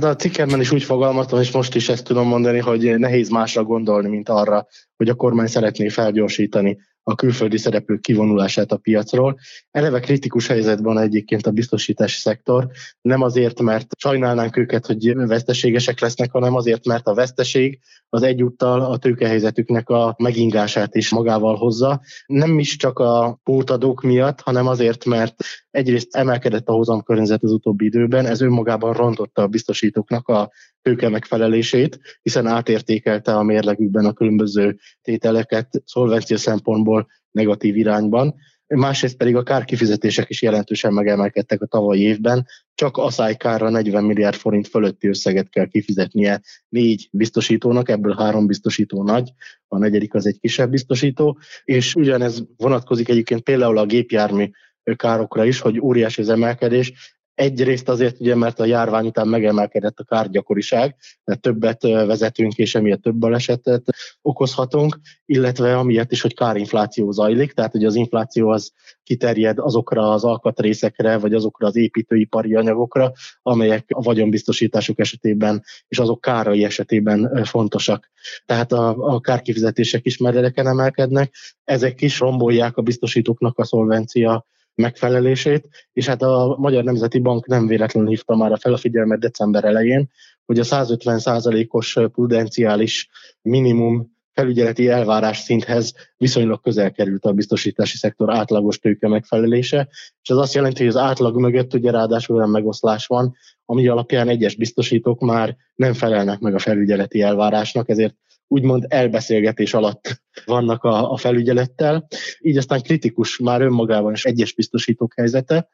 Hát 0.01 0.15
a 0.15 0.17
cikkemben 0.17 0.61
is 0.61 0.73
úgy 0.73 0.83
fogalmaztam, 0.83 1.41
és 1.41 1.51
most 1.51 1.75
is 1.75 1.89
ezt 1.89 2.05
tudom 2.05 2.29
mondani, 2.29 2.59
hogy 2.59 2.99
nehéz 2.99 3.29
másra 3.29 3.65
gondolni, 3.65 4.09
mint 4.09 4.29
arra, 4.29 4.67
hogy 4.97 5.09
a 5.09 5.15
kormány 5.15 5.47
szeretné 5.47 5.89
felgyorsítani 5.89 6.79
a 7.09 7.15
külföldi 7.15 7.59
szereplők 7.59 8.01
kivonulását 8.01 8.73
a 8.73 8.77
piacról. 8.77 9.39
Eleve 9.71 10.01
kritikus 10.01 10.47
helyzetben 10.47 10.99
egyébként 10.99 11.47
a 11.47 11.51
biztosítási 11.51 12.19
szektor, 12.21 12.69
nem 13.01 13.23
azért, 13.23 13.61
mert 13.61 13.87
sajnálnánk 13.99 14.57
őket, 14.57 14.87
hogy 14.87 15.15
veszteségesek 15.15 16.01
lesznek, 16.01 16.31
hanem 16.31 16.55
azért, 16.55 16.87
mert 16.87 17.07
a 17.07 17.15
veszteség 17.15 17.81
az 18.09 18.23
egyúttal 18.23 18.81
a 18.81 18.97
tőkehelyzetüknek 18.97 19.89
a 19.89 20.15
megingását 20.19 20.95
is 20.95 21.11
magával 21.11 21.57
hozza. 21.57 22.01
Nem 22.27 22.59
is 22.59 22.77
csak 22.77 22.99
a 22.99 23.41
pótadók 23.43 24.03
miatt, 24.03 24.41
hanem 24.41 24.67
azért, 24.67 25.05
mert 25.05 25.35
egyrészt 25.71 26.15
emelkedett 26.15 26.69
a 26.69 26.73
hozamkörnyezet 26.73 27.43
az 27.43 27.53
utóbbi 27.53 27.85
időben, 27.85 28.27
ez 28.27 28.41
önmagában 28.41 28.93
rontotta 28.93 29.43
a 29.43 29.47
biztosítóknak 29.47 30.29
a 30.29 30.51
tőke 30.87 31.09
megfelelését, 31.09 32.01
hiszen 32.23 32.47
átértékelte 32.47 33.37
a 33.37 33.43
mérlegükben 33.43 34.05
a 34.05 34.13
különböző 34.13 34.79
tételeket 35.03 35.83
szolvencia 35.85 36.37
szempontból 36.39 37.07
negatív 37.31 37.77
irányban. 37.77 38.35
Másrészt 38.67 39.17
pedig 39.17 39.37
a 39.37 39.43
kárkifizetések 39.43 40.29
is 40.31 40.43
jelentősen 40.43 40.93
megemelkedtek 40.93 41.63
a 41.63 41.67
tavalyi 41.67 42.01
évben. 42.01 42.47
Csak 42.75 42.97
aszálykárra 42.97 43.71
40 43.71 44.05
milliárd 44.05 44.37
forint 44.37 44.69
fölötti 44.69 45.09
összeget 45.09 45.49
kell 45.49 45.67
kifizetnie 45.67 46.41
négy 46.69 47.09
biztosítónak, 47.13 47.89
ebből 47.89 48.15
három 48.15 48.47
biztosító 48.47 49.03
nagy, 49.03 49.31
a 49.69 49.79
negyedik 49.79 50.15
az 50.15 50.27
egy 50.27 50.39
kisebb 50.39 50.71
biztosító, 50.71 51.39
és 51.65 51.95
ugyanez 51.95 52.43
vonatkozik 52.57 53.09
egyébként 53.09 53.41
például 53.41 53.79
a 53.79 53.87
gépjármű 53.87 54.51
károkra 54.97 55.45
is, 55.45 55.61
hogy 55.61 55.81
óriási 55.81 56.21
az 56.21 56.29
emelkedés, 56.29 57.16
Egyrészt 57.37 57.89
azért, 57.89 58.21
ugye, 58.21 58.35
mert 58.35 58.61
a 58.61 58.65
járvány 58.65 59.07
után 59.07 59.29
megemelkedett 59.29 59.99
a 59.99 60.05
kárgyakoriság, 60.05 60.97
mert 61.25 61.41
többet 61.41 61.83
vezetünk, 61.83 62.55
és 62.55 62.75
emiatt 62.75 63.03
több 63.03 63.15
balesetet 63.15 63.83
okozhatunk, 64.23 65.01
illetve 65.25 65.79
amiatt 65.79 66.13
is, 66.13 66.21
hogy 66.21 66.35
kárinfláció 66.35 67.11
zajlik, 67.11 67.53
tehát 67.53 67.73
hogy 67.73 67.85
az 67.85 67.95
infláció 67.95 68.49
az 68.49 68.73
kiterjed 69.03 69.59
azokra 69.59 70.13
az 70.13 70.25
alkatrészekre, 70.25 71.19
vagy 71.19 71.35
azokra 71.35 71.67
az 71.67 71.77
építőipari 71.77 72.55
anyagokra, 72.55 73.13
amelyek 73.43 73.85
a 73.89 74.03
vagyonbiztosítások 74.03 74.99
esetében 74.99 75.63
és 75.89 75.99
azok 75.99 76.21
kárai 76.21 76.65
esetében 76.65 77.45
fontosak. 77.45 78.11
Tehát 78.47 78.73
a, 78.73 78.97
a 79.15 79.21
kárkifizetések 79.21 80.07
is 80.07 80.19
meredeken 80.19 80.67
emelkednek, 80.67 81.35
ezek 81.65 82.01
is 82.01 82.19
rombolják 82.19 82.77
a 82.77 82.83
biztosítóknak 82.83 83.59
a 83.59 83.65
szolvencia 83.65 84.47
megfelelését, 84.77 85.69
és 85.93 86.07
hát 86.07 86.23
a 86.23 86.57
Magyar 86.59 86.85
Nemzeti 86.85 87.19
Bank 87.19 87.47
nem 87.47 87.67
véletlenül 87.67 88.09
hívta 88.09 88.37
már 88.37 88.59
fel 88.59 88.73
a 88.73 88.77
figyelmet 88.77 89.19
december 89.19 89.65
elején, 89.65 90.11
hogy 90.47 90.59
a 90.59 90.65
150% 90.65 91.69
os 91.69 91.99
prudenciális 92.13 93.09
minimum 93.43 94.16
felügyeleti 94.37 94.89
elvárás 94.89 95.39
szinthez 95.39 95.95
viszonylag 96.17 96.61
közel 96.61 96.93
került 96.93 97.25
a 97.25 97.33
biztosítási 97.33 97.97
szektor 97.97 98.35
átlagos 98.35 98.79
tőke 98.79 99.09
megfelelése, 99.09 99.89
és 100.23 100.29
ez 100.29 100.37
azt 100.37 100.55
jelenti, 100.55 100.79
hogy 100.79 100.89
az 100.89 100.97
átlag 100.97 101.37
mögött 101.37 101.75
ugye 101.75 101.91
ráadásul 101.91 102.37
olyan 102.37 102.51
megoszlás 102.51 103.07
van, 103.07 103.37
ami 103.65 103.89
alapján 103.89 104.29
egyes 104.29 104.57
biztosítók 104.57 105.21
már 105.21 105.57
nem 105.75 105.93
felelnek 105.93 106.39
meg 106.39 106.55
a 106.55 106.59
felügyeleti 106.59 107.21
elvárásnak, 107.21 107.89
ezért 107.89 108.15
úgymond 108.49 108.85
elbeszélgetés 108.89 109.75
alatt 109.75 110.23
vannak 110.45 110.85
a, 110.85 111.13
a 111.13 111.17
felügyelettel. 111.17 112.07
Így 112.41 112.57
aztán 112.57 112.83
kritikus 112.83 113.39
már 113.39 113.61
önmagában 113.61 114.13
is 114.13 114.25
egyes 114.25 114.55
biztosítók 114.55 115.13
helyzete. 115.15 115.69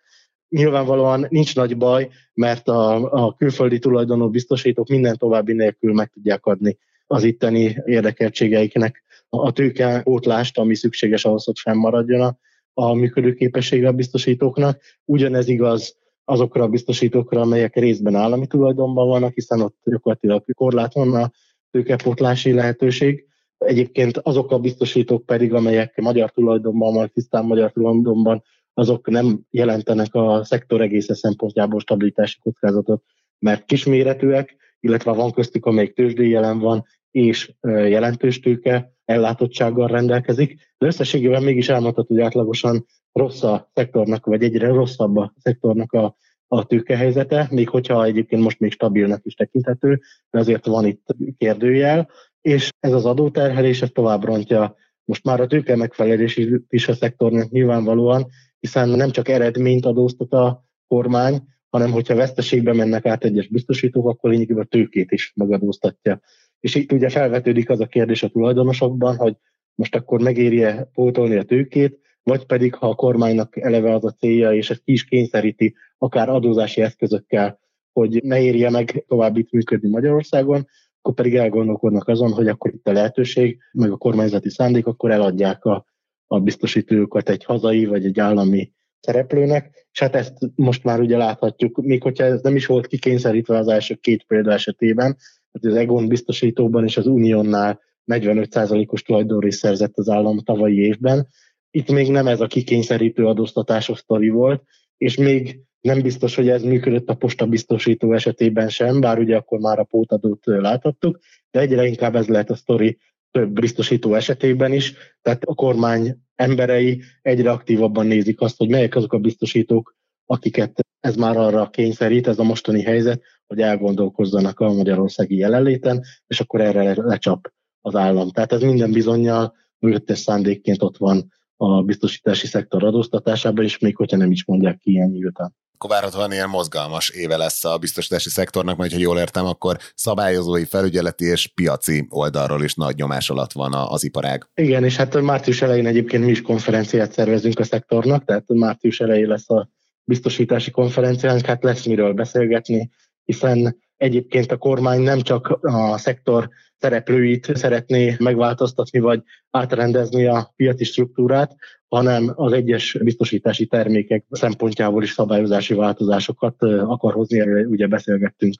Nyilvánvalóan 0.48 1.27
nincs 1.29 1.55
nagy 1.55 1.77
baj, 1.77 2.09
mert 2.35 2.68
a, 2.68 3.12
a 3.12 3.35
külföldi 3.35 3.79
tulajdonú 3.79 4.31
biztosítók 4.31 4.88
minden 4.88 5.16
további 5.16 5.53
nélkül 5.53 5.92
meg 5.92 6.11
tudják 6.11 6.46
adni 6.46 6.79
az 7.12 7.25
itteni 7.25 7.77
érdekeltségeiknek 7.85 9.03
a 9.29 9.53
tőkeótlást, 9.53 10.59
ami 10.59 10.75
szükséges 10.75 11.25
ahhoz, 11.25 11.44
hogy 11.44 11.59
fennmaradjon 11.59 12.20
a, 12.20 12.37
a 12.75 12.94
működőképessége 12.94 13.88
a 13.88 13.92
biztosítóknak. 13.92 14.81
Ugyanez 15.05 15.48
igaz 15.48 15.96
azokra 16.25 16.62
a 16.62 16.68
biztosítókra, 16.68 17.40
amelyek 17.40 17.77
részben 17.77 18.14
állami 18.14 18.46
tulajdonban 18.46 19.09
vannak, 19.09 19.35
hiszen 19.35 19.61
ott 19.61 19.77
gyakorlatilag 19.85 20.44
korlát 20.55 20.94
van 20.94 21.14
a 21.14 21.31
tőkepotlási 21.70 22.53
lehetőség. 22.53 23.27
Egyébként 23.59 24.18
azok 24.18 24.51
a 24.51 24.59
biztosítók 24.59 25.27
pedig, 25.27 25.53
amelyek 25.55 26.01
magyar 26.01 26.31
tulajdonban 26.31 26.94
van, 26.94 27.11
tisztán 27.12 27.44
magyar 27.44 27.72
tulajdonban, 27.72 28.42
azok 28.75 29.11
nem 29.11 29.40
jelentenek 29.51 30.14
a 30.14 30.44
szektor 30.44 30.81
egésze 30.81 31.14
szempontjából 31.14 31.81
stabilitási 31.81 32.38
kockázatot, 32.42 33.03
mert 33.38 33.64
kisméretűek, 33.64 34.57
illetve 34.81 35.12
van 35.12 35.33
köztük, 35.33 35.66
amelyik 35.66 35.94
tőzsdei 35.94 36.29
jelen 36.29 36.59
van, 36.59 36.85
és 37.12 37.53
jelentős 37.64 38.40
tőke 38.40 38.92
ellátottsággal 39.05 39.88
rendelkezik, 39.88 40.75
de 40.79 40.87
összességében 40.87 41.42
mégis 41.42 41.68
elmondható, 41.68 42.14
hogy 42.14 42.25
átlagosan 42.25 42.87
rossz 43.12 43.42
a 43.42 43.70
szektornak, 43.75 44.27
vagy 44.27 44.42
egyre 44.42 44.68
rosszabb 44.68 45.16
a 45.16 45.35
szektornak 45.38 45.92
a, 45.92 46.16
a 46.46 46.66
tőkehelyzete, 46.66 47.48
még 47.51 47.68
hogyha 47.68 48.05
egyébként 48.05 48.42
most 48.42 48.61
még 48.61 48.72
stabilnak 48.72 49.25
is 49.25 49.35
tekinthető, 49.35 50.01
de 50.31 50.38
azért 50.38 50.66
van 50.66 50.87
itt 50.87 51.07
kérdőjel, 51.38 52.11
és 52.40 52.70
ez 52.81 52.92
az 52.92 53.05
adóterhelés 53.05 53.83
ez 53.83 53.90
tovább 53.92 54.25
rontja 54.25 54.77
most 55.05 55.25
már 55.25 55.40
a 55.40 55.46
tőke 55.46 55.77
megfelelés 55.77 56.40
is 56.68 56.88
a 56.88 56.94
szektornak 56.94 57.51
nyilvánvalóan, 57.51 58.27
hiszen 58.61 58.88
nem 58.88 59.11
csak 59.11 59.29
eredményt 59.29 59.87
adóztat 59.87 60.33
a 60.33 60.64
kormány, 60.87 61.42
hanem 61.68 61.90
hogyha 61.90 62.14
veszteségbe 62.14 62.72
mennek 62.72 63.07
át 63.07 63.25
egyes 63.25 63.48
biztosítók, 63.48 64.09
akkor 64.09 64.31
lényegében 64.31 64.62
a 64.62 64.66
tőkét 64.66 65.11
is 65.11 65.33
megadóztatja. 65.35 66.20
És 66.62 66.75
itt 66.75 66.92
ugye 66.92 67.09
felvetődik 67.09 67.70
az 67.70 67.81
a 67.81 67.87
kérdés 67.87 68.22
a 68.22 68.29
tulajdonosokban, 68.29 69.16
hogy 69.16 69.37
most 69.75 69.94
akkor 69.94 70.20
megérje 70.20 70.90
pótolni 70.94 71.37
a 71.37 71.42
tőkét, 71.42 71.98
vagy 72.22 72.46
pedig 72.46 72.75
ha 72.75 72.88
a 72.88 72.94
kormánynak 72.94 73.57
eleve 73.57 73.94
az 73.94 74.05
a 74.05 74.11
célja, 74.11 74.53
és 74.53 74.70
ezt 74.70 74.83
ki 74.85 74.92
is 74.92 75.05
kényszeríti, 75.05 75.75
akár 75.98 76.29
adózási 76.29 76.81
eszközökkel, 76.81 77.59
hogy 77.92 78.22
ne 78.22 78.40
érje 78.40 78.70
meg 78.70 79.05
tovább 79.09 79.37
itt 79.37 79.51
működni 79.51 79.88
Magyarországon, 79.88 80.66
akkor 81.01 81.14
pedig 81.14 81.35
elgondolkodnak 81.35 82.09
azon, 82.09 82.33
hogy 82.33 82.48
akkor 82.48 82.75
itt 82.75 82.88
a 82.88 82.92
lehetőség, 82.92 83.59
meg 83.72 83.90
a 83.90 83.96
kormányzati 83.96 84.51
szándék, 84.51 84.87
akkor 84.87 85.11
eladják 85.11 85.64
a, 85.64 85.87
a 86.27 86.40
biztosítókat 86.40 87.29
egy 87.29 87.44
hazai 87.44 87.85
vagy 87.85 88.05
egy 88.05 88.20
állami 88.20 88.72
szereplőnek, 89.01 89.87
és 89.92 90.01
hát 90.01 90.14
ezt 90.14 90.38
most 90.55 90.85
már 90.85 91.01
ugye 91.01 91.16
láthatjuk, 91.16 91.77
még 91.77 92.03
hogyha 92.03 92.25
ez 92.25 92.42
nem 92.42 92.57
is 92.57 92.66
volt 92.66 92.87
kikényszerítve 92.87 93.57
az 93.57 93.68
első 93.68 93.94
két 93.94 94.25
példa 94.25 94.53
esetében, 94.53 95.16
az 95.61 95.75
Egon 95.75 96.09
biztosítóban 96.09 96.85
és 96.85 96.97
az 96.97 97.07
Uniónál 97.07 97.81
45%-os 98.07 99.03
tulajdonrészt 99.03 99.59
szerzett 99.59 99.99
az 99.99 100.09
állam 100.09 100.38
tavalyi 100.38 100.79
évben. 100.79 101.27
Itt 101.71 101.91
még 101.91 102.11
nem 102.11 102.27
ez 102.27 102.41
a 102.41 102.47
kikényszerítő 102.47 103.27
adóztatásos 103.27 103.99
sztori 103.99 104.29
volt, 104.29 104.62
és 104.97 105.17
még 105.17 105.61
nem 105.81 106.03
biztos, 106.03 106.35
hogy 106.35 106.49
ez 106.49 106.62
működött 106.62 107.09
a 107.09 107.15
posta 107.15 107.47
biztosító 107.47 108.12
esetében 108.12 108.69
sem, 108.69 109.01
bár 109.01 109.19
ugye 109.19 109.37
akkor 109.37 109.59
már 109.59 109.79
a 109.79 109.85
pótadót 109.85 110.45
láthattuk, 110.45 111.19
de 111.51 111.61
egyre 111.61 111.87
inkább 111.87 112.17
ez 112.17 112.29
lehet 112.29 112.51
a 112.51 112.55
sztori 112.55 112.99
több 113.31 113.53
biztosító 113.53 114.15
esetében 114.15 114.73
is, 114.73 114.95
tehát 115.23 115.45
a 115.45 115.55
kormány 115.55 116.17
emberei 116.35 117.03
egyre 117.23 117.51
aktívabban 117.51 118.07
nézik 118.07 118.41
azt, 118.41 118.57
hogy 118.57 118.69
melyek 118.69 118.95
azok 118.95 119.12
a 119.12 119.19
biztosítók, 119.19 119.97
akiket 120.33 120.87
ez 121.01 121.14
már 121.14 121.37
arra 121.37 121.71
kényszerít, 121.71 122.27
ez 122.29 122.38
a 122.38 122.42
mostani 122.42 122.83
helyzet, 122.83 123.23
hogy 123.47 123.61
elgondolkozzanak 123.61 124.61
a 124.61 124.73
magyarországi 124.73 125.37
jelenléten, 125.37 126.03
és 126.27 126.40
akkor 126.40 126.61
erre 126.61 127.03
lecsap 127.03 127.53
az 127.81 127.95
állam. 127.95 128.31
Tehát 128.31 128.53
ez 128.53 128.61
minden 128.61 128.92
bizonyal 128.92 129.55
mögöttes 129.79 130.18
szándékként 130.18 130.83
ott 130.83 130.97
van 130.97 131.33
a 131.57 131.83
biztosítási 131.83 132.47
szektor 132.47 132.85
adóztatásában, 132.85 133.64
és 133.64 133.79
még 133.79 133.97
hogyha 133.97 134.16
nem 134.16 134.31
is 134.31 134.45
mondják 134.45 134.79
ki 134.79 134.90
ilyen 134.90 135.09
nyíltan 135.09 135.55
akkor 135.85 135.97
várhatóan 135.97 136.33
ilyen 136.33 136.49
mozgalmas 136.49 137.09
éve 137.09 137.37
lesz 137.37 137.64
a 137.64 137.79
biztosítási 137.79 138.29
szektornak, 138.29 138.77
mert 138.77 138.92
ha 138.92 138.99
jól 138.99 139.18
értem, 139.18 139.47
akkor 139.47 139.77
szabályozói, 139.95 140.64
felügyeleti 140.64 141.25
és 141.25 141.47
piaci 141.47 142.07
oldalról 142.09 142.62
is 142.64 142.75
nagy 142.75 142.97
nyomás 142.97 143.31
alatt 143.31 143.53
van 143.53 143.73
az 143.75 144.05
iparág. 144.05 144.49
Igen, 144.55 144.85
és 144.85 144.97
hát 144.97 145.21
március 145.21 145.62
elején 145.62 145.87
egyébként 145.87 146.25
mi 146.25 146.31
is 146.31 146.42
konferenciát 146.42 147.12
szervezünk 147.12 147.59
a 147.59 147.64
szektornak, 147.64 148.25
tehát 148.25 148.45
március 148.49 149.01
elején 149.01 149.29
lesz 149.29 149.51
a 149.51 149.68
biztosítási 150.05 150.71
konferenciánk, 150.71 151.47
hát 151.47 151.65
lesz 151.65 151.87
miről 151.87 152.12
beszélgetni, 152.12 152.91
hiszen 153.25 153.77
egyébként 153.97 154.53
a 154.53 154.57
kormány 154.57 155.01
nem 155.01 155.21
csak 155.21 155.59
a 155.61 155.99
szektor 155.99 156.49
szereplőit 156.79 157.57
szeretné 157.57 158.17
megváltoztatni, 158.19 158.99
vagy 158.99 159.23
átrendezni 159.51 160.27
a 160.27 160.53
piaci 160.57 160.85
struktúrát, 160.85 161.57
hanem 161.88 162.33
az 162.35 162.53
egyes 162.53 162.99
biztosítási 163.03 163.67
termékek 163.67 164.25
szempontjából 164.31 165.03
is 165.03 165.11
szabályozási 165.11 165.75
változásokat 165.75 166.62
akar 166.62 167.12
hozni. 167.12 167.41
Erről 167.41 167.67
ugye 167.67 167.87
beszélgettünk 167.87 168.55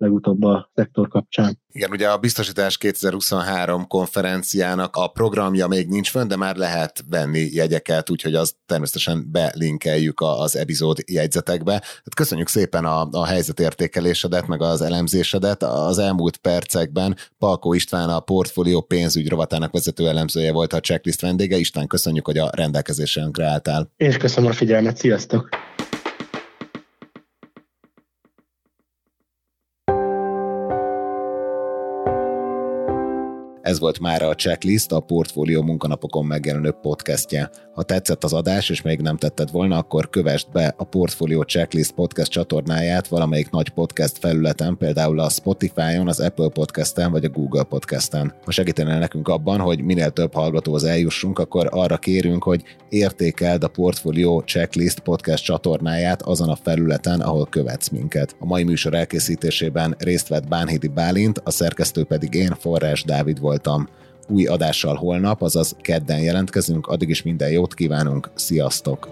legutóbb 0.00 0.42
a 0.42 0.70
szektor 0.74 1.08
kapcsán. 1.08 1.58
Igen, 1.72 1.90
ugye 1.90 2.08
a 2.08 2.18
Biztosítás 2.18 2.78
2023 2.78 3.86
konferenciának 3.86 4.96
a 4.96 5.08
programja 5.08 5.66
még 5.66 5.88
nincs 5.88 6.10
fönn, 6.10 6.28
de 6.28 6.36
már 6.36 6.56
lehet 6.56 7.04
venni 7.08 7.48
jegyeket, 7.52 8.10
úgyhogy 8.10 8.34
az 8.34 8.54
természetesen 8.66 9.28
belinkeljük 9.30 10.20
az 10.20 10.56
epizód 10.56 10.98
jegyzetekbe. 11.06 11.72
Hát 11.72 12.14
köszönjük 12.14 12.48
szépen 12.48 12.84
a, 12.84 13.08
a 13.10 13.24
helyzetértékelésedet, 13.26 14.46
meg 14.46 14.62
az 14.62 14.80
elemzésedet. 14.80 15.62
Az 15.62 15.98
elmúlt 15.98 16.36
percekben 16.36 17.16
Palkó 17.38 17.72
István 17.72 18.08
a 18.08 18.20
portfólió 18.20 18.80
pénzügy 18.80 19.28
rovatának 19.28 19.72
vezető 19.72 20.08
elemzője 20.08 20.52
volt 20.52 20.72
a 20.72 20.80
checklist 20.80 21.20
vendége. 21.20 21.56
István, 21.56 21.86
köszönjük, 21.86 22.26
hogy 22.26 22.38
a 22.38 22.50
rendelkezésünkre 22.52 23.46
álltál. 23.46 23.90
Én 23.96 24.08
is 24.08 24.16
köszönöm 24.16 24.50
a 24.50 24.52
figyelmet, 24.52 24.96
sziasztok! 24.96 25.48
Ez 33.70 33.78
volt 33.78 34.00
már 34.00 34.22
a 34.22 34.34
Checklist, 34.34 34.92
a 34.92 35.00
Portfólió 35.00 35.62
munkanapokon 35.62 36.26
megjelenő 36.26 36.70
podcastje. 36.70 37.50
Ha 37.74 37.82
tetszett 37.82 38.24
az 38.24 38.32
adás, 38.32 38.68
és 38.68 38.82
még 38.82 39.00
nem 39.00 39.16
tetted 39.16 39.50
volna, 39.50 39.76
akkor 39.76 40.10
kövessd 40.10 40.50
be 40.52 40.74
a 40.76 40.84
Portfólió 40.84 41.42
Checklist 41.42 41.92
podcast 41.92 42.30
csatornáját 42.30 43.08
valamelyik 43.08 43.50
nagy 43.50 43.68
podcast 43.68 44.18
felületen, 44.18 44.76
például 44.76 45.20
a 45.20 45.28
Spotify-on, 45.28 46.08
az 46.08 46.20
Apple 46.20 46.48
Podcast-en 46.48 47.10
vagy 47.10 47.24
a 47.24 47.28
Google 47.28 47.62
Podcast-en. 47.62 48.34
Ha 48.44 48.50
segítenél 48.50 48.98
nekünk 48.98 49.28
abban, 49.28 49.60
hogy 49.60 49.82
minél 49.82 50.10
több 50.10 50.34
hallgatóhoz 50.34 50.84
eljussunk, 50.84 51.38
akkor 51.38 51.68
arra 51.70 51.96
kérünk, 51.96 52.42
hogy 52.44 52.62
értékeld 52.88 53.64
a 53.64 53.68
Portfólió 53.68 54.40
Checklist 54.40 54.98
podcast 54.98 55.44
csatornáját 55.44 56.22
azon 56.22 56.48
a 56.48 56.58
felületen, 56.62 57.20
ahol 57.20 57.46
követsz 57.46 57.88
minket. 57.88 58.36
A 58.38 58.46
mai 58.46 58.62
műsor 58.62 58.94
elkészítésében 58.94 59.94
részt 59.98 60.28
vett 60.28 60.48
Bánhidi 60.48 60.88
Bálint, 60.88 61.40
a 61.44 61.50
szerkesztő 61.50 62.04
pedig 62.04 62.34
én, 62.34 62.54
Forrás 62.58 63.04
Dávid 63.04 63.40
volt 63.40 63.59
voltam. 63.62 63.88
Új 64.28 64.46
adással 64.46 64.94
holnap, 64.94 65.42
azaz 65.42 65.76
kedden 65.80 66.20
jelentkezünk, 66.20 66.86
addig 66.86 67.08
is 67.08 67.22
minden 67.22 67.50
jót 67.50 67.74
kívánunk, 67.74 68.30
sziasztok! 68.34 69.08